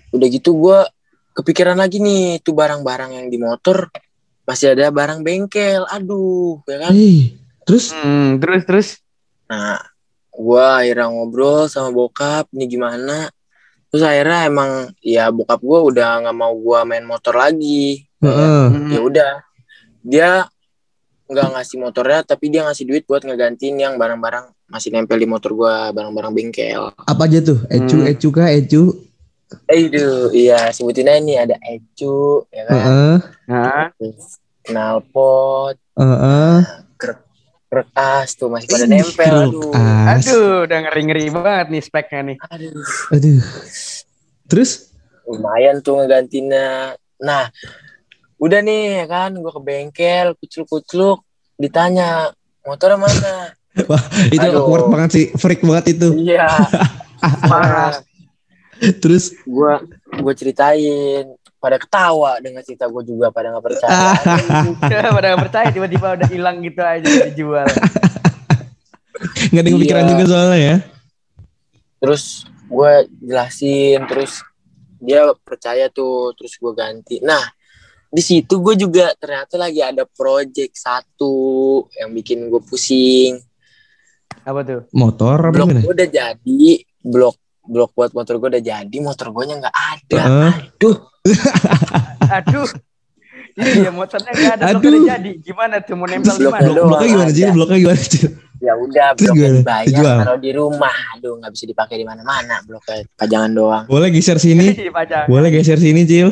udah 0.09 0.29
gitu 0.29 0.51
gue 0.55 0.79
kepikiran 1.35 1.77
lagi 1.77 1.99
nih 1.99 2.40
tuh 2.40 2.53
barang-barang 2.53 3.12
yang 3.12 3.27
di 3.29 3.37
motor 3.37 3.92
masih 4.42 4.73
ada 4.73 4.88
barang 4.88 5.21
bengkel 5.21 5.85
aduh 5.87 6.64
ya 6.64 6.77
kan 6.81 6.92
Eh, 6.92 7.37
terus 7.62 7.92
Hmm, 7.92 8.38
terus 8.38 8.62
terus. 8.64 8.88
nah 9.45 9.77
gue 10.31 10.64
akhirnya 10.64 11.05
ngobrol 11.07 11.68
sama 11.68 11.90
bokap 11.90 12.49
nih 12.51 12.71
gimana 12.71 13.29
terus 13.87 14.01
akhirnya 14.03 14.49
emang 14.49 14.71
ya 14.99 15.29
bokap 15.29 15.61
gue 15.61 15.79
udah 15.85 16.23
nggak 16.23 16.33
mau 16.35 16.55
gue 16.55 16.79
main 16.83 17.05
motor 17.05 17.35
lagi 17.35 18.09
Heeh. 18.18 18.64
Hmm. 18.71 18.88
ya 18.88 19.01
udah 19.03 19.31
dia 20.03 20.47
nggak 21.25 21.49
ngasih 21.51 21.77
motornya 21.79 22.21
tapi 22.23 22.47
dia 22.47 22.62
ngasih 22.62 22.85
duit 22.85 23.03
buat 23.03 23.23
ngegantiin 23.23 23.79
yang 23.79 23.95
barang-barang 23.97 24.53
masih 24.67 24.91
nempel 24.91 25.17
di 25.17 25.25
motor 25.25 25.53
gue 25.53 25.75
barang-barang 25.91 26.33
bengkel 26.33 26.93
apa 26.99 27.23
aja 27.23 27.41
tuh? 27.41 27.59
Ecu, 27.67 27.97
Hmm. 27.99 28.09
ecu 28.09 28.29
kah, 28.29 28.49
ecu? 28.49 28.83
eh 29.69 29.81
itu 29.83 30.05
iya 30.33 30.69
sebutin 30.69 31.05
aja 31.07 31.21
nih 31.21 31.37
ada 31.38 31.57
ecu 31.62 32.41
ya 32.49 32.62
kan 32.65 32.73
Heeh. 32.75 33.17
Nah, 33.47 33.85
Terus 33.95 34.25
knalpot 34.65 35.77
Heeh. 35.95 36.59
krek 37.69 37.88
as 37.95 38.33
tuh 38.33 38.49
masih 38.49 38.65
pada 38.67 38.85
Ih, 38.85 38.91
nempel 38.91 39.37
aduh 39.49 39.73
as. 39.73 40.25
aduh, 40.25 40.65
udah 40.65 40.79
ngeri-ngeri 40.83 41.25
banget 41.31 41.67
nih 41.71 41.83
speknya 41.83 42.21
nih. 42.27 42.37
aduh 42.43 42.85
Aduh. 43.11 43.41
Terus? 44.47 44.71
lumayan 45.23 45.79
tuh 45.79 45.97
ngegantinya 45.97 46.93
nah 47.17 47.47
udah 48.42 48.59
nih 48.59 48.83
ya 48.98 49.07
kan 49.07 49.31
gue 49.33 49.46
ke 49.48 49.62
bengkel 49.62 50.26
kucluk-kucluk 50.37 51.22
ditanya 51.55 52.35
motornya 52.62 52.98
mana 52.98 53.35
Itu 54.35 54.44
Aduh. 54.44 54.68
awkward 54.68 54.87
banget 54.92 55.11
sih, 55.11 55.24
freak 55.33 55.64
banget 55.64 55.96
itu. 55.96 56.12
iya 56.18 56.44
parah 57.50 58.02
Terus 58.98 59.33
gue 59.38 59.72
gue 60.12 60.35
ceritain 60.35 61.24
pada 61.57 61.78
ketawa 61.78 62.42
dengan 62.42 62.61
cerita 62.61 62.85
gue 62.85 63.00
juga 63.07 63.31
pada 63.31 63.48
nggak 63.48 63.62
percaya 63.64 64.12
Pada 65.14 65.26
nggak 65.33 65.40
percaya 65.40 65.68
tiba-tiba 65.70 66.18
udah 66.18 66.28
hilang 66.28 66.59
gitu 66.61 66.83
aja 66.83 67.07
dijual. 67.31 67.64
nggak 69.48 69.62
ada 69.62 69.68
yang 69.70 69.78
Iya. 69.81 70.11
juga 70.11 70.24
soalnya 70.26 70.59
ya. 70.59 70.76
terus 71.96 72.24
gue 72.66 72.92
jelasin 73.22 74.00
terus 74.05 74.42
dia 74.98 75.22
percaya 75.40 75.87
tuh 75.87 76.35
terus 76.35 76.59
gue 76.59 76.72
ganti 76.74 77.22
nah 77.22 77.40
di 78.12 78.20
situ 78.20 78.61
gue 78.61 78.75
juga 78.77 79.09
ternyata 79.14 79.57
lagi 79.57 79.81
ada 79.81 80.05
project 80.05 80.77
satu 80.77 81.35
yang 81.94 82.12
bikin 82.12 82.46
gue 82.46 82.61
pusing 82.61 83.40
Apa 84.42 84.61
tuh? 84.62 84.81
Motor 84.92 85.48
blok 85.51 85.72
gue 85.72 85.92
udah 85.92 86.09
jadi 86.09 86.62
blok 87.01 87.37
blok 87.62 87.90
buat 87.92 88.11
motor 88.11 88.37
gue 88.37 88.48
udah 88.53 88.64
jadi 88.66 88.96
motor 88.98 89.31
gue 89.31 89.44
nya 89.46 89.57
nggak 89.59 89.77
ada 89.77 90.20
Heeh. 90.20 90.53
aduh 90.77 90.96
Aduh. 92.33 92.68
Iya, 93.53 93.90
motornya 93.90 94.29
nggak 94.31 94.53
ada 94.55 94.64
blok 94.66 94.81
Aduh. 94.81 94.90
udah 94.90 95.03
jadi. 95.12 95.31
Gimana 95.38 95.75
tuh 95.79 95.94
mau 95.94 96.07
nempel 96.07 96.33
Blok 96.35 96.51
gimana? 96.51 96.66
doang. 96.66 96.88
Bloknya 96.88 97.09
gimana 97.09 97.31
sih? 97.31 97.44
Bloknya 97.48 97.79
gimana 97.79 98.03
sih? 98.03 98.25
ya 98.62 98.79
udah 98.79 99.09
bloknya 99.18 99.48
dibayar 99.59 99.87
Dijual? 99.90 100.18
taruh 100.22 100.38
di 100.38 100.51
rumah 100.55 100.94
aduh 101.12 101.35
nggak 101.35 101.51
bisa 101.51 101.64
dipakai 101.66 101.98
di 101.98 102.07
mana-mana 102.07 102.62
bloknya 102.62 103.03
pajangan 103.12 103.51
doang 103.51 103.85
Boleh 103.87 104.09
geser 104.09 104.38
sini? 104.38 104.70
Dipajang. 104.87 105.27
Boleh 105.27 105.51
geser 105.51 105.77
sini, 105.77 106.03
Cil. 106.03 106.31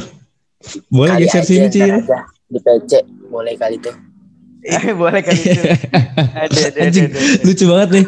Boleh 0.87 1.11
Kali 1.15 1.23
geser 1.25 1.39
aja, 1.39 1.47
sini, 1.47 1.67
aja 1.67 1.83
di 2.47 2.59
PC 2.59 2.91
boleh 3.27 3.55
kali 3.55 3.79
tuh 3.79 3.95
Boleh 5.01 5.23
kan 5.23 5.33
itu. 5.33 5.57
Ada, 5.57 6.59
ada, 6.69 6.79
Anjing, 6.85 7.07
ada, 7.07 7.17
ada. 7.17 7.43
lucu 7.43 7.65
banget 7.65 7.89
nih. 7.91 8.05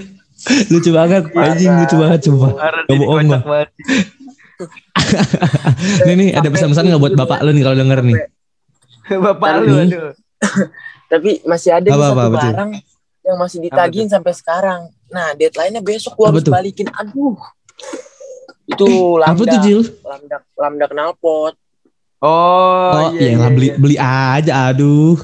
Lucu 0.68 0.90
banget, 0.90 1.22
anjing 1.32 1.72
lucu 1.72 1.94
banget. 1.96 2.18
Parah, 2.28 2.82
Gak 2.84 2.94
bohong 2.94 3.24
gua. 3.24 3.38
banget. 3.40 3.68
Nih 6.04 6.14
nih 6.14 6.28
ada 6.32 6.46
pesan-pesan 6.46 6.82
nggak 6.86 7.00
buat 7.00 7.14
bapak 7.16 7.38
lu 7.40 7.50
nih 7.50 7.62
kalau 7.62 7.74
denger 7.74 7.98
nih? 8.02 8.16
Bapak 9.24 9.48
lu 9.60 9.72
aduh. 9.74 10.12
tapi 11.06 11.42
masih 11.42 11.70
ada 11.72 11.88
Apa, 11.88 11.98
satu 11.98 12.10
apa, 12.10 12.22
apa 12.22 12.30
tuh? 12.30 12.40
barang 12.46 12.70
yang 13.22 13.36
masih 13.36 13.58
ditagihin 13.60 14.06
sampai 14.06 14.32
sekarang 14.32 14.80
nah 15.08 15.32
deadline-nya 15.32 15.80
besok 15.80 16.12
gua 16.14 16.28
Apa 16.28 16.36
harus 16.36 16.44
tuh? 16.44 16.52
balikin 16.52 16.86
aduh 16.88 17.34
itu 18.64 18.86
Apa 19.18 19.34
tuh, 19.34 19.46
lambda 19.48 19.58
lambda 20.02 20.36
lambda 20.54 20.84
knalpot 20.88 21.54
Oh, 22.22 22.94
Oh, 22.94 23.11
iya, 23.12 23.35
iya 23.35 23.37
lah 23.37 23.50
iya, 23.50 23.50
beli 23.50 23.66
iya. 23.66 23.76
beli 23.76 23.96
aja 23.98 24.52
aduh. 24.70 25.18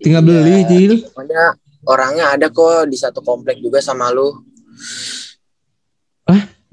Tinggal 0.00 0.20
Iya. 0.20 0.28
beli, 0.30 0.56
Cil. 0.64 0.92
pokoknya 1.06 1.42
orangnya 1.84 2.24
ada 2.30 2.46
kok 2.48 2.88
di 2.88 2.96
satu 2.96 3.20
komplek 3.20 3.56
juga 3.58 3.78
sama 3.78 4.08
lu 4.08 4.32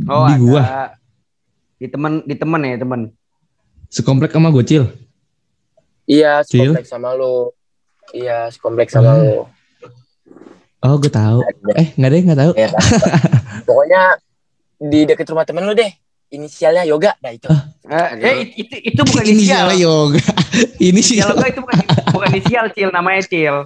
Oh, 0.01 0.27
di 0.27 0.33
ada. 0.33 0.35
gua. 0.37 0.63
Di 1.75 1.87
temen, 1.87 2.19
di 2.21 2.35
temen 2.35 2.59
ya, 2.61 2.75
temen. 2.77 3.01
Sekomplek 3.87 4.27
sama 4.29 4.51
gue, 4.51 4.63
Cil. 4.63 4.83
iya 6.05 6.43
Cil? 6.43 6.69
sekomplek 6.69 6.85
sama 6.85 7.09
lu 7.13 7.49
iya 8.11 8.45
sekomplek 8.47 8.87
sama 8.87 9.11
Hmm. 9.11 9.21
lu 9.21 9.35
Oh, 10.79 10.95
gue 10.95 11.09
tahu. 11.09 11.41
Eh, 11.73 11.95
nggak 11.95 12.09
deh, 12.11 12.21
nggak 12.21 12.39
tahu. 12.39 12.51
Ya, 12.53 12.69
pokoknya 13.65 14.01
di 14.77 14.99
deket 15.03 15.25
rumah 15.25 15.41
temen 15.41 15.63
lu 15.63 15.73
deh 15.73 15.89
inisialnya 16.35 16.83
yoga 16.83 17.15
nah 17.17 17.31
itu 17.31 17.47
Eh, 17.85 18.09
eh, 18.17 18.35
itu, 18.57 18.75
itu 18.83 19.01
bukan 19.03 19.23
Ini 19.29 19.33
inisial. 19.35 19.57
salah 19.61 19.77
yoga. 19.77 20.17
Ini 20.79 20.99
sih. 20.99 21.15
Inisial 21.15 21.31
gua 21.31 21.45
itu 21.45 21.61
bukan, 21.61 21.77
bukan 22.09 22.29
inisial, 22.33 22.65
Cil. 22.71 22.89
Namanya 22.89 23.21
Cil. 23.23 23.55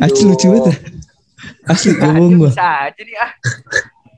Asli 0.00 0.24
lucu 0.24 0.46
banget. 0.48 0.80
Asli 1.62 1.92
gue 1.92 2.00
bohong 2.00 2.32
gue. 2.38 2.48
Bisa 2.48 2.64
aja 2.88 2.96
nih 2.98 3.16
ah. 3.18 3.30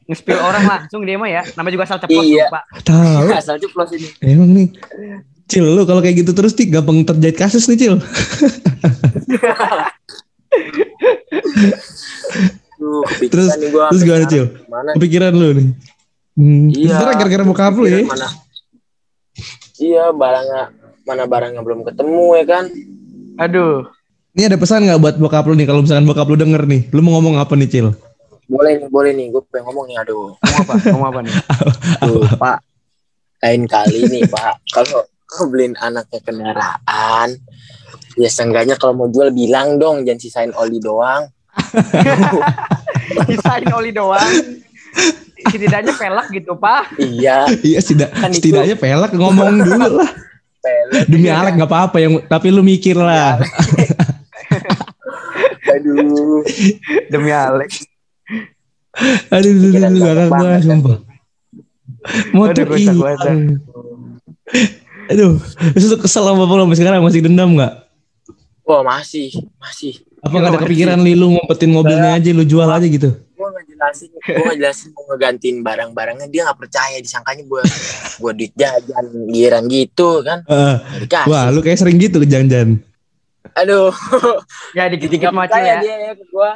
Nge-spill 0.06 0.38
orang 0.38 0.62
langsung 0.64 1.02
dia 1.02 1.18
mah 1.18 1.26
ya. 1.26 1.42
Nama 1.50 1.68
juga 1.68 1.84
asal 1.84 1.98
ceplos 1.98 2.22
Iya. 2.22 2.46
Pak. 2.48 2.64
Tahu. 2.82 3.26
asal 3.34 3.58
ceplos 3.58 3.90
ini 3.90 4.08
Emang 4.22 4.54
nih. 4.54 4.68
Cil, 5.44 5.66
lu 5.66 5.82
kalau 5.82 5.98
kayak 5.98 6.22
gitu 6.22 6.30
terus 6.30 6.54
nih 6.54 6.70
gampang 6.70 7.02
terjadi 7.02 7.34
kasus 7.36 7.66
nih, 7.66 7.78
Cil. 7.78 7.94
Kepikiran 12.78 13.26
Terus- 13.28 13.58
nih 13.58 13.68
gua 13.68 13.84
terus 13.90 14.02
gimana. 14.04 14.26
Cil? 14.28 14.44
Mana? 14.68 14.90
Kepikiran 14.94 15.32
lu 15.34 15.48
nih. 15.52 15.68
Hmm, 16.38 16.70
Iya. 16.70 17.02
Gara-gara 17.02 17.42
bokap 17.42 17.74
lu 17.74 17.90
ya. 17.90 18.06
Mana? 18.06 18.30
Iya, 19.78 20.14
barangnya 20.14 20.62
mana 21.02 21.24
barangnya 21.26 21.62
belum 21.66 21.82
ketemu 21.82 22.26
ya 22.38 22.44
kan? 22.46 22.64
Aduh. 23.42 23.90
Ini 24.38 24.46
ada 24.46 24.58
pesan 24.60 24.86
nggak 24.86 25.02
buat 25.02 25.14
bokap 25.18 25.50
lu 25.50 25.58
nih 25.58 25.66
kalau 25.66 25.82
misalkan 25.82 26.06
bokap 26.06 26.30
lu 26.30 26.38
denger 26.38 26.62
nih. 26.62 26.86
Lu 26.94 27.02
mau 27.02 27.18
ngomong 27.18 27.42
apa 27.42 27.58
nih, 27.58 27.66
Cil? 27.66 27.90
Boleh 28.46 28.78
nih, 28.78 28.86
boleh 28.86 29.10
nih. 29.18 29.34
Gue 29.34 29.42
pengen 29.50 29.66
ngomong 29.66 29.90
nih, 29.90 29.96
aduh. 29.98 30.38
Ngomong 30.38 30.62
apa? 30.62 30.72
Ngomong 30.94 31.08
apa 31.10 31.20
nih? 31.26 31.34
Tuh, 32.06 32.22
Pak. 32.38 32.58
Lain 33.42 33.62
kali 33.66 34.00
nih, 34.06 34.22
Pak. 34.30 34.54
Kalau 34.70 34.98
kau 35.26 35.44
beliin 35.50 35.74
anaknya 35.76 36.22
kendaraan, 36.22 37.28
ya 38.14 38.28
seenggaknya 38.30 38.78
kalau 38.78 38.94
mau 38.94 39.08
jual 39.10 39.34
bilang 39.34 39.76
dong, 39.76 40.06
jangan 40.06 40.20
sisain 40.22 40.52
oli 40.54 40.78
doang. 40.78 41.26
Sisain 43.28 43.68
oli 43.74 43.90
doang. 43.90 44.32
Setidaknya 45.38 45.94
pelak 45.94 46.26
gitu, 46.30 46.52
Pak. 46.54 46.98
Iya, 46.98 47.46
Iya, 47.62 47.78
setidak, 47.78 48.10
Kan 48.10 48.34
itu- 48.34 48.42
setidaknya 48.42 48.74
pelak 48.74 49.12
ngomong 49.12 49.54
dulu 49.62 50.02
lah. 50.02 50.10
pelet. 50.58 51.04
Demi 51.06 51.28
Alek 51.28 51.54
nggak 51.54 51.70
apa-apa 51.70 51.96
yang 51.98 52.18
tapi 52.24 52.50
lu 52.50 52.60
mikir 52.60 52.98
lah. 52.98 53.38
Aduh. 55.68 56.42
Demi 57.08 57.30
Alex. 57.30 57.84
Aduh, 59.30 59.52
aduh, 59.54 59.70
aduh, 59.78 60.00
gua 60.00 60.26
banget, 60.26 60.60
sumpah. 60.66 60.96
Motor 62.34 62.66
Aduh, 62.66 62.76
hilang. 62.76 63.40
Aduh, 65.08 65.38
terus 65.72 65.86
lu 65.86 65.96
kesel 65.96 66.24
sama 66.24 66.42
bapak 66.42 66.54
lu 66.56 66.62
sampai 66.66 66.78
sekarang 66.78 67.00
masih 67.00 67.22
dendam 67.22 67.54
nggak? 67.54 67.72
Wah, 68.66 68.82
masih, 68.82 69.30
masih. 69.56 70.02
Apa 70.18 70.34
nggak 70.34 70.50
ada 70.50 70.60
kepikiran 70.60 70.98
li 71.00 71.14
lu 71.14 71.30
ngumpetin 71.32 71.70
mobilnya 71.70 72.18
aja 72.18 72.28
lu 72.34 72.42
jual 72.42 72.66
aja 72.66 72.84
gitu? 72.84 73.14
Gue 73.78 73.86
ngejelasin 73.94 74.10
gue 74.10 74.44
ngejelasin 74.50 74.88
mau 74.92 75.02
ngegantiin 75.06 75.56
barang-barangnya 75.62 76.26
dia 76.26 76.42
nggak 76.44 76.58
percaya 76.58 76.98
disangkanya 76.98 77.46
gue 77.46 77.62
gue 78.18 78.32
duit 78.34 78.52
jajan 78.52 79.04
giran 79.30 79.64
gitu 79.66 80.20
kan 80.20 80.42
dikasih 80.98 81.30
wah, 81.30 81.48
lu 81.48 81.62
kayak 81.62 81.78
sering 81.78 81.96
gitu 81.96 82.18
jangan-jangan. 82.20 82.82
aduh 83.54 83.94
Ya 84.74 84.90
dikit-dikit 84.90 85.30
percaya 85.30 85.78
ya. 85.78 85.80
dia 85.80 85.94
ya 86.04 86.12
ke 86.12 86.24
gue 86.26 86.50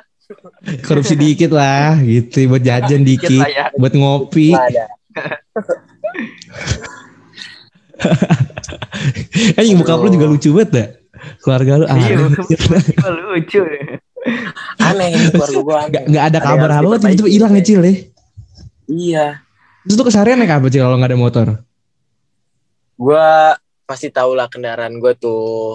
Korupsi 0.83 1.13
dikit 1.13 1.53
lah, 1.53 2.01
gitu 2.01 2.49
buat 2.49 2.65
jajan 2.65 3.05
Dikit 3.05 3.29
dikit, 3.29 3.43
lah 3.45 3.51
ya. 3.53 3.67
buat 3.77 3.93
ngopi. 3.93 4.57
Eh, 9.61 9.65
bokap 9.77 10.01
lu 10.01 10.09
juga 10.09 10.25
lucu 10.25 10.49
banget 10.57 10.71
dah. 10.73 10.89
Keluarga 11.45 11.73
lu 11.79 11.85
Iya, 11.85 11.93
aneh. 11.93 12.17
gua 12.17 13.11
lucu. 13.13 13.61
Aneh 14.79 15.07
ini 15.11 15.27
keluarga 15.29 15.59
gue 15.59 15.77
aneh 15.77 15.91
Nggak 15.91 16.05
nggak 16.09 16.25
ada 16.25 16.39
kabar 16.39 16.71
apa 16.71 16.77
harus 16.79 17.01
tiba-tiba 17.01 17.29
hilang 17.29 17.53
ya 17.53 17.63
Cil 17.63 17.81
ya. 17.81 17.95
iya 18.89 19.27
Terus 19.83 19.97
tuh 19.97 20.07
keseharian 20.07 20.39
naik 20.39 20.53
apa 20.53 20.67
Cil 20.67 20.81
kalau 20.81 20.97
nggak 20.97 21.11
ada 21.11 21.19
motor? 21.19 21.47
gue 22.95 23.29
pasti 23.83 24.09
tau 24.09 24.31
lah 24.33 24.47
kendaraan 24.47 24.95
gue 24.97 25.13
tuh 25.17 25.75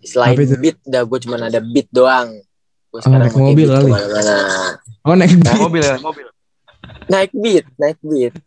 selain 0.00 0.32
beat 0.56 0.80
dah 0.82 1.04
gue 1.04 1.18
cuma 1.20 1.36
ada 1.36 1.60
beat 1.60 1.88
doang 1.88 2.40
gue 2.88 3.00
Oh, 3.02 3.12
naik 3.12 3.32
mobil 3.34 3.68
kali. 3.68 3.84
ke 3.84 3.92
mana-mana 3.92 4.36
Oh 5.02 5.12
naik 5.12 5.36
Nah, 5.36 5.56
mobil 5.58 5.82
ya, 5.82 5.96
mobil. 5.98 6.26
Naik 7.12 7.30
beat, 7.36 7.64
naik 7.76 7.98
beat. 8.00 8.32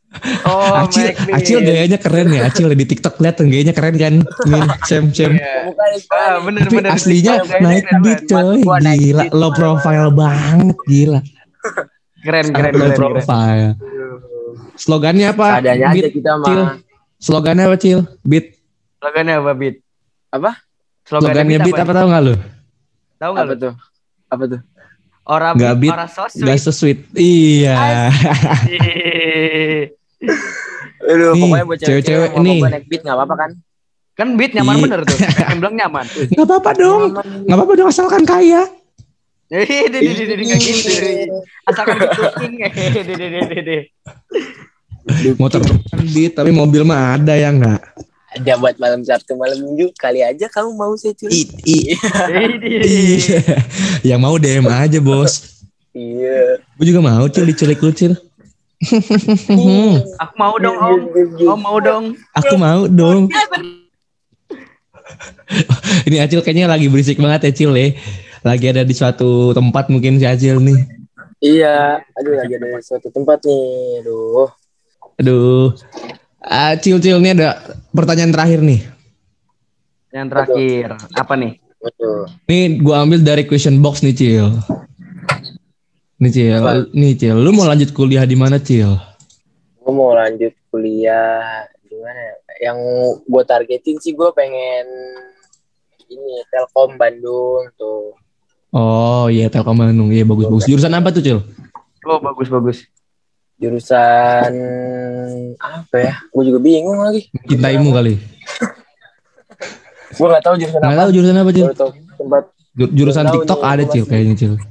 Oh, 0.48 0.80
Acil, 0.80 1.12
Beat. 1.28 1.36
Acil 1.36 1.60
gayanya 1.60 2.00
keren 2.00 2.32
ya. 2.32 2.48
Acil 2.48 2.72
di 2.72 2.88
TikTok 2.88 3.20
lihat 3.20 3.36
tuh 3.36 3.52
gayanya 3.52 3.76
keren 3.76 4.00
kan. 4.00 4.16
Min, 4.48 4.64
Sam, 4.88 5.12
Sam. 5.12 5.36
Iya. 5.36 5.76
Ah, 6.08 6.40
bener 6.40 6.72
Tapi 6.72 6.76
bener. 6.80 6.96
aslinya 6.96 7.34
naik 7.60 7.84
beat 8.00 8.24
coy. 8.24 8.64
Gila, 8.64 8.80
beat, 9.28 9.36
low 9.36 9.52
profile 9.52 10.08
banget. 10.16 10.78
Gila. 10.88 11.20
Keren 12.24 12.46
keren 12.48 12.74
low 12.74 12.88
keren. 12.88 12.96
keren. 12.96 13.12
profile. 13.12 13.72
Slogannya 14.76 15.36
apa? 15.36 15.48
Adanya 15.60 15.88
aja 15.92 16.08
kita 16.08 16.32
Cil. 16.48 16.62
mah. 16.64 16.80
Slogannya 17.20 17.64
apa, 17.68 17.76
Cil? 17.76 18.00
Beat. 18.24 18.46
Slogannya 18.98 19.34
apa 19.36 19.52
Beat? 19.52 19.76
Apa? 20.32 20.52
Slogannya 21.04 21.58
Beat 21.60 21.76
apa 21.76 21.92
tau 21.92 22.08
gak 22.08 22.24
lu? 22.24 22.36
Tahu 23.16 23.32
nggak 23.36 23.46
Apa 23.46 23.52
lu? 23.52 23.60
tuh? 23.60 23.74
Apa 24.32 24.44
tuh? 24.48 24.62
Orang 25.26 25.58
beat, 25.58 25.90
orang 25.90 26.10
so 26.10 26.30
Gak 26.30 26.38
sweet. 26.38 26.62
so 26.62 26.72
sweet. 26.72 27.00
Iya. 27.18 28.14
Aduh, 31.06 31.34
Nih, 31.34 31.42
pokoknya 31.42 31.66
buat 31.66 31.80
cewek-cewek 31.82 32.30
gua 32.34 32.70
naik 32.70 32.86
beat 32.90 33.02
nggak 33.02 33.18
apa-apa 33.18 33.36
kan? 33.38 33.52
kan 34.16 34.28
beat 34.40 34.56
nyaman 34.56 34.80
Iya. 34.80 34.84
bener 34.88 35.00
tuh. 35.04 35.18
Yang 35.20 35.58
bilang 35.60 35.76
nyaman. 35.76 36.06
Gak 36.08 36.46
apa-apa 36.48 36.72
dong. 36.78 37.02
Gak 37.20 37.56
apa-apa 37.58 37.74
dong 37.76 37.88
asalkan 37.92 38.24
kaya. 38.24 38.64
Eh, 39.52 39.66
gitu. 39.92 41.36
Asalkan. 41.68 42.00
Eh, 42.00 43.62
deh. 43.62 43.82
Motor 45.38 45.62
beat 46.16 46.34
tapi 46.34 46.50
mobil 46.50 46.82
mah 46.82 47.20
ada 47.20 47.38
ya 47.38 47.54
nggak? 47.54 47.82
Ada 48.36 48.60
buat 48.60 48.76
malam 48.76 49.00
Sabtu 49.00 49.40
malam 49.40 49.64
Minggu 49.64 49.96
kali 49.96 50.20
aja 50.20 50.52
kamu 50.52 50.76
mau 50.76 50.92
saya. 51.00 51.16
I, 51.24 51.48
i, 51.64 51.96
deh. 52.60 52.84
iya. 52.84 53.40
Yang 54.14 54.20
mau 54.20 54.36
DM 54.36 54.68
aja 54.68 55.00
bos. 55.00 55.64
Iya. 55.96 56.60
Gue 56.76 56.92
juga 56.92 57.00
mau 57.00 57.24
cil 57.32 57.48
diculik 57.48 57.80
lu 57.80 57.96
cil. 57.96 58.12
Aku 60.20 60.34
mau 60.36 60.60
dong 60.60 60.76
om. 60.76 61.00
Om 61.48 61.60
mau 61.64 61.80
dong. 61.80 62.20
Aku 62.36 62.60
mau 62.60 62.92
dong. 62.92 63.32
Ini 66.10 66.26
Acil 66.26 66.42
kayaknya 66.42 66.66
lagi 66.68 66.90
berisik 66.90 67.22
banget 67.22 67.48
ya 67.48 67.52
Cil 67.56 67.74
ya. 67.78 67.94
Lagi 68.44 68.66
ada 68.70 68.84
di 68.86 68.94
suatu 68.94 69.54
tempat 69.56 69.90
mungkin 69.90 70.20
si 70.20 70.26
Acil 70.28 70.60
nih. 70.62 70.78
Iya, 71.40 72.02
aduh 72.18 72.34
lagi 72.36 72.54
ada 72.58 72.68
di 72.78 72.84
suatu 72.84 73.08
tempat 73.14 73.40
nih. 73.46 74.02
Aduh. 74.04 74.50
Aduh. 75.22 75.74
Ah, 76.46 76.78
Cil 76.78 77.02
Cil 77.02 77.18
ini 77.18 77.34
ada 77.34 77.58
pertanyaan 77.90 78.30
terakhir 78.30 78.62
nih. 78.62 78.86
Yang 80.14 80.28
terakhir 80.30 80.86
apa 81.18 81.34
nih? 81.34 81.54
Aduh. 81.82 82.30
Nih 82.46 82.78
gua 82.82 83.02
ambil 83.02 83.26
dari 83.26 83.50
question 83.50 83.82
box 83.82 84.06
nih 84.06 84.14
Cil. 84.14 84.48
Nih 86.22 86.32
Cil, 86.32 86.62
Apa? 86.62 86.86
nih 86.94 87.14
Cil, 87.18 87.36
lu 87.36 87.50
mau 87.52 87.66
lanjut 87.68 87.92
kuliah 87.92 88.24
di 88.24 88.38
mana 88.38 88.62
Cil? 88.62 88.94
Gue 89.82 89.92
mau 89.92 90.16
lanjut 90.16 90.56
kuliah 90.72 91.66
di 91.84 91.98
mana 92.00 92.16
ya? 92.18 92.36
Yang 92.72 92.78
gue 93.28 93.44
targetin 93.44 93.98
sih 94.00 94.16
gue 94.16 94.30
pengen 94.32 94.86
ini 96.08 96.40
Telkom 96.48 96.96
Bandung 96.96 97.68
tuh. 97.76 98.16
Oh 98.72 99.28
iya 99.28 99.52
Telkom 99.52 99.76
Bandung, 99.76 100.08
iya 100.14 100.24
bagus 100.24 100.48
bagus. 100.48 100.66
Jurusan 100.72 100.96
apa 100.96 101.12
tuh 101.12 101.20
Cil? 101.20 101.40
Oh 102.08 102.24
bagus 102.24 102.48
bagus. 102.48 102.88
Jurusan 103.56 104.52
apa 105.56 105.96
ya? 105.96 106.14
Gue 106.28 106.44
juga 106.46 106.60
bingung 106.60 107.00
lagi. 107.00 107.32
Cintaimu 107.46 107.90
kali. 107.90 108.20
Gue 110.12 110.28
gak 110.28 110.44
tahu 110.44 110.56
jurusan 110.56 110.80
Nggak 110.80 110.92
apa. 110.92 111.02
tahu 111.02 111.10
jurusan 111.12 111.36
apa 111.36 111.52
Cil? 111.52 111.66
Tempat 112.16 112.44
Jur- 112.76 112.92
Jurusan 112.94 113.26
TikTok 113.30 113.60
ada 113.62 113.84
Cil 113.86 114.04
kayaknya 114.04 114.36
Cil. 114.36 114.54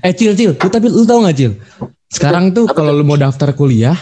Eh 0.00 0.12
Cil 0.12 0.32
Cil, 0.32 0.52
lu 0.54 0.68
tapi 0.70 0.86
lu 0.86 1.04
tau 1.04 1.20
gak 1.20 1.36
Cil? 1.36 1.52
Sekarang 2.06 2.50
tuh 2.50 2.64
kalau 2.66 2.90
lu 2.90 3.02
mau 3.02 3.16
daftar 3.16 3.52
kuliah 3.52 3.96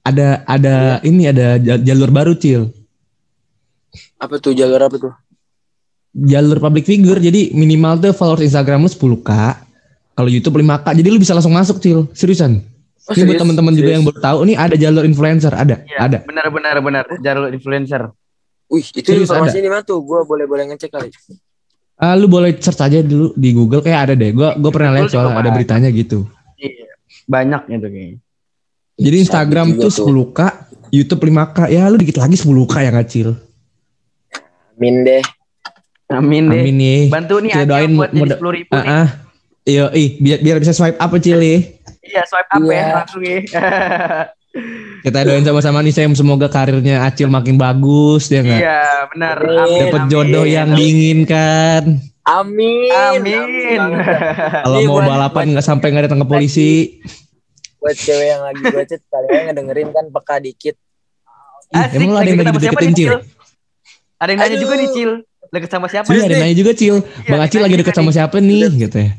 ada 0.00 0.42
ada 0.44 0.74
ini 1.02 1.26
ada 1.26 1.56
ja- 1.56 1.78
jalur 1.78 2.08
baru 2.08 2.32
Cil. 2.34 2.72
apa 4.16 4.38
tuh 4.38 4.54
jalur 4.54 4.78
apa 4.78 4.96
tuh? 4.96 5.12
Jalur 6.14 6.56
public 6.56 6.84
figure 6.84 7.18
jadi 7.18 7.52
minimal 7.52 7.98
tuh 7.98 8.12
followers 8.12 8.46
Instagram 8.46 8.82
lu 8.82 8.90
10k. 8.90 9.30
Kalau 10.12 10.28
YouTube 10.28 10.60
5k. 10.60 10.86
Jadi 10.92 11.08
lu 11.08 11.18
bisa 11.18 11.32
langsung 11.32 11.54
masuk 11.56 11.80
Cil. 11.80 12.08
Seriusan. 12.12 12.60
Oh, 13.02 13.12
ini 13.18 13.34
buat 13.34 13.42
teman-teman 13.42 13.74
juga 13.74 13.90
yang 13.98 14.06
baru 14.06 14.18
tahu 14.22 14.38
nih 14.46 14.54
ada 14.54 14.74
jalur 14.78 15.02
influencer, 15.02 15.50
ada. 15.50 15.82
Iya, 15.82 15.98
Ada. 16.06 16.18
Benar 16.22 16.46
benar 16.54 16.76
benar. 16.78 17.04
Jalur 17.18 17.50
influencer. 17.50 18.14
Wih, 18.70 18.86
itu 18.94 19.02
Serius 19.02 19.26
informasi 19.26 19.58
di 19.58 19.68
mana 19.68 19.82
tuh? 19.82 19.98
Gue 20.00 20.22
boleh 20.22 20.46
boleh 20.46 20.70
ngecek 20.70 20.88
kali. 20.88 21.10
Ah, 21.98 22.14
lu 22.14 22.30
boleh 22.30 22.54
search 22.56 22.78
aja 22.78 22.98
dulu 23.02 23.34
di 23.34 23.50
Google 23.52 23.82
kayak 23.82 24.00
ada 24.10 24.14
deh. 24.14 24.30
Gua 24.34 24.54
gua 24.58 24.70
pernah 24.70 24.90
lihat 24.96 25.10
soalnya 25.12 25.38
ada 25.38 25.50
ada. 25.50 25.54
beritanya 25.54 25.88
gitu. 25.90 26.26
Iya. 26.58 26.94
Banyak 27.26 27.62
gitu 27.68 27.86
kayaknya. 27.90 28.18
Jadi 29.02 29.16
Instagram 29.22 29.66
tuh 29.78 29.90
10k, 29.90 30.40
YouTube 30.94 31.22
5k. 31.26 31.58
Ya 31.74 31.86
lu 31.90 31.98
dikit 31.98 32.22
lagi 32.22 32.38
10k 32.38 32.74
yang 32.86 32.96
kecil. 33.02 33.28
Amin 34.78 35.06
deh. 35.06 35.22
Amin 36.10 36.44
deh. 36.50 36.62
Amin 36.64 36.74
nih. 36.78 37.02
Bantu 37.10 37.34
nih 37.38 37.50
Acil 37.54 37.66
doain 37.66 37.90
buat 37.94 38.10
jadi 38.10 38.34
ribu 38.40 38.72
Ah, 38.72 38.82
nih. 38.82 39.08
Iya, 39.62 39.94
ih, 39.94 40.18
biar, 40.18 40.38
biar 40.42 40.56
bisa 40.58 40.72
swipe 40.72 40.98
up 40.98 41.12
Cil 41.16 41.38
nih. 41.38 41.58
Iya 42.02 42.22
swipe 42.26 42.50
up 42.50 42.60
Iya. 42.60 42.74
ya 42.74 42.86
langsung 42.96 43.22
ya. 43.22 43.38
Kita 45.02 45.24
doain 45.24 45.42
sama-sama 45.42 45.80
nih 45.80 45.90
Sam 45.90 46.12
semoga 46.12 46.44
karirnya 46.46 47.00
Acil 47.02 47.26
makin 47.26 47.56
bagus 47.56 48.28
ya 48.28 48.44
enggak? 48.44 48.60
Iya 48.60 48.80
benar. 49.08 49.36
Amin. 49.38 49.58
Amin. 49.58 49.80
Dapat 49.80 50.00
amin. 50.02 50.10
jodoh 50.10 50.44
yang 50.44 50.68
diinginkan. 50.72 51.82
Amin. 52.22 52.92
Amin. 52.92 53.78
banget. 53.80 54.06
Kalau 54.60 54.78
Iya, 54.78 54.86
mau 54.86 54.98
buat- 54.98 55.08
balapan 55.08 55.44
nggak 55.56 55.64
sampai 55.64 55.86
nggak 55.88 56.04
datang 56.06 56.20
ke 56.20 56.28
polisi. 56.28 56.70
Buat 57.80 57.96
cewek 57.98 58.26
yang 58.28 58.42
lagi 58.44 58.62
bacet 58.62 59.00
kalian 59.08 59.42
ngedengerin 59.48 59.88
kan 59.90 60.04
peka 60.12 60.36
dikit. 60.38 60.76
Ih, 61.72 61.80
Asik, 61.80 61.96
emang 61.96 62.10
lu 62.12 62.18
ada 62.18 62.28
yang 62.28 62.38
lagi 62.38 62.58
deketin 62.60 62.92
Cil? 62.92 63.10
Ada 64.20 64.28
yang 64.28 64.38
nanya 64.38 64.50
Aduh. 64.52 64.60
juga 64.60 64.74
nih 64.76 64.88
Cil. 64.92 65.10
Deket 65.48 65.70
sama 65.70 65.86
siapa? 65.88 66.08
Iya, 66.08 66.20
ada 66.22 66.30
yang 66.30 66.42
nanya 66.44 66.56
juga 66.56 66.72
Cil. 66.72 66.96
Iya, 67.00 67.26
Bang 67.26 67.40
Acil 67.40 67.60
lagi 67.60 67.76
deket 67.80 67.94
sama 67.96 68.10
siapa 68.12 68.36
nih 68.36 68.68
gitu 68.78 68.96
ya. 69.00 69.10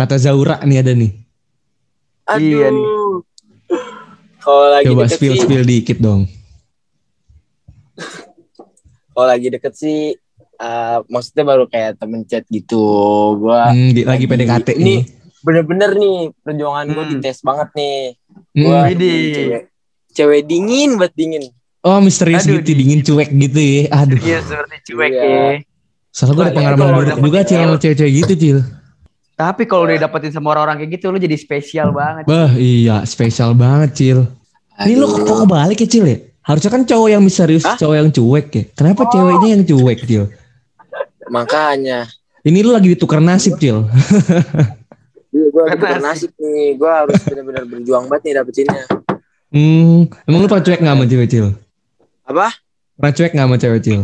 Kata 0.00 0.16
Zaura 0.16 0.56
nih 0.64 0.80
ada 0.80 0.96
nih. 0.96 1.12
Aduh. 2.24 2.40
Iya 2.40 2.66
nih. 2.72 2.86
Kalau 4.40 4.64
lagi 4.72 4.86
Coba 4.88 5.04
deket 5.04 5.12
spill 5.12 5.34
sih, 5.34 5.42
spill 5.44 5.62
dikit 5.62 5.98
dong. 6.00 6.24
kalau 9.10 9.26
lagi 9.28 9.52
deket 9.52 9.76
sih, 9.76 10.16
eh, 10.56 10.98
maksudnya 11.04 11.44
baru 11.44 11.68
kayak 11.68 12.00
temen 12.00 12.24
chat 12.24 12.48
gitu. 12.48 12.80
Gua 13.36 13.68
Hmm, 13.68 13.92
di- 13.92 14.08
lagi 14.08 14.24
lagi- 14.24 14.28
PDKT 14.40 14.68
ini 14.72 14.84
nih. 14.86 15.00
bener-bener 15.40 15.90
nih 15.92 16.16
perjuangan 16.40 16.86
gue 16.88 17.04
Hmm. 17.04 17.12
dites 17.14 17.38
banget 17.42 17.68
nih. 17.74 18.00
Hmm. 18.32 18.62
Gua 18.64 18.78
Widih. 18.88 19.20
cewek, 19.36 19.62
cewek 20.10 20.40
dingin 20.48 20.90
banget 20.96 21.12
dingin. 21.14 21.44
Oh 21.80 22.00
misterius 22.00 22.44
Aduh, 22.44 22.56
gitu, 22.56 22.64
di- 22.66 22.78
dingin 22.78 23.00
cuek 23.02 23.28
gitu 23.30 23.60
ya. 23.60 23.82
Aduh. 23.94 24.16
Iya 24.18 24.38
seperti 24.40 24.76
cuek 24.86 25.12
Iya. 25.12 25.24
ya. 25.26 25.44
Soalnya 26.10 26.32
gue 26.32 26.42
ada 26.42 26.54
pengalaman 26.54 26.88
buruk 26.96 27.18
juga 27.22 27.40
Cil 27.42 27.70
cewek-cewek 27.76 28.12
gitu 28.24 28.32
Cil. 28.34 28.58
Tapi 29.40 29.64
kalau 29.64 29.88
udah 29.88 29.96
dapetin 29.96 30.36
sama 30.36 30.52
orang-orang 30.52 30.84
kayak 30.84 31.00
gitu 31.00 31.08
lu 31.08 31.16
jadi 31.16 31.32
spesial 31.40 31.96
banget. 31.96 32.28
Bah 32.28 32.52
iya 32.60 33.00
spesial 33.08 33.56
banget 33.56 33.96
Cil. 33.96 34.28
Ini 34.84 35.00
lo 35.00 35.08
kok 35.08 35.24
kebalik 35.24 35.80
ya 35.80 35.88
Cil 35.88 36.04
ya? 36.04 36.18
Harusnya 36.44 36.68
kan 36.68 36.84
cowok 36.84 37.08
yang 37.08 37.24
misterius, 37.24 37.64
Hah? 37.64 37.80
cowok 37.80 37.96
yang 37.96 38.08
cuek 38.12 38.46
ya. 38.52 38.62
Kenapa 38.76 39.08
ceweknya 39.08 39.48
yang 39.56 39.62
cuek 39.64 39.98
Cil? 40.04 40.24
Makanya. 41.32 42.04
Ini 42.44 42.58
lu 42.60 42.76
lagi 42.76 42.92
ditukar 42.92 43.24
nasib 43.24 43.56
Cil. 43.56 43.88
Gue 45.32 45.48
Bukan 45.56 45.78
bukan 45.80 46.04
nasib 46.04 46.36
nih. 46.36 46.76
Gue 46.76 46.90
harus 46.92 47.16
bener-bener 47.24 47.64
berjuang 47.64 48.12
banget 48.12 48.22
nih 48.28 48.34
dapetinnya. 48.44 48.84
Hmm, 49.48 50.04
emang 50.28 50.44
lu 50.44 50.48
pernah 50.52 50.64
cuek 50.68 50.80
gak 50.84 50.94
sama 51.00 51.04
cewek 51.08 51.28
Cil? 51.32 51.46
Apa? 52.28 52.48
Pernah 53.00 53.12
cuek 53.16 53.32
gak 53.32 53.46
sama 53.48 53.56
cewek 53.56 53.80
Cil? 53.80 54.00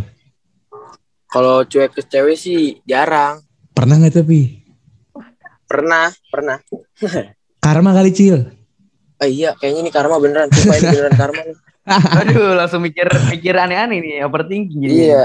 Kalau 1.28 1.56
cuek 1.68 1.92
ke 1.92 2.02
cewek 2.08 2.36
sih 2.40 2.80
jarang. 2.88 3.44
Pernah 3.76 4.00
gak 4.00 4.24
tapi? 4.24 4.65
Pernah, 5.66 6.14
pernah. 6.30 6.58
Karma 7.64 7.90
kali 7.90 8.10
Cil. 8.14 8.46
Ah 9.16 9.26
iya, 9.26 9.56
kayaknya 9.56 9.88
ini 9.88 9.90
karma 9.90 10.20
beneran. 10.20 10.52
Sumpah 10.52 10.76
ini 10.76 10.86
beneran 10.92 11.14
karma 11.16 11.40
nih. 11.40 11.56
Aduh, 12.20 12.52
langsung 12.52 12.84
mikir 12.84 13.08
mikir 13.32 13.56
aneh-aneh 13.56 13.98
nih, 13.98 14.14
overthinking 14.26 14.76
jadi. 14.76 14.92
Iya. 14.92 15.22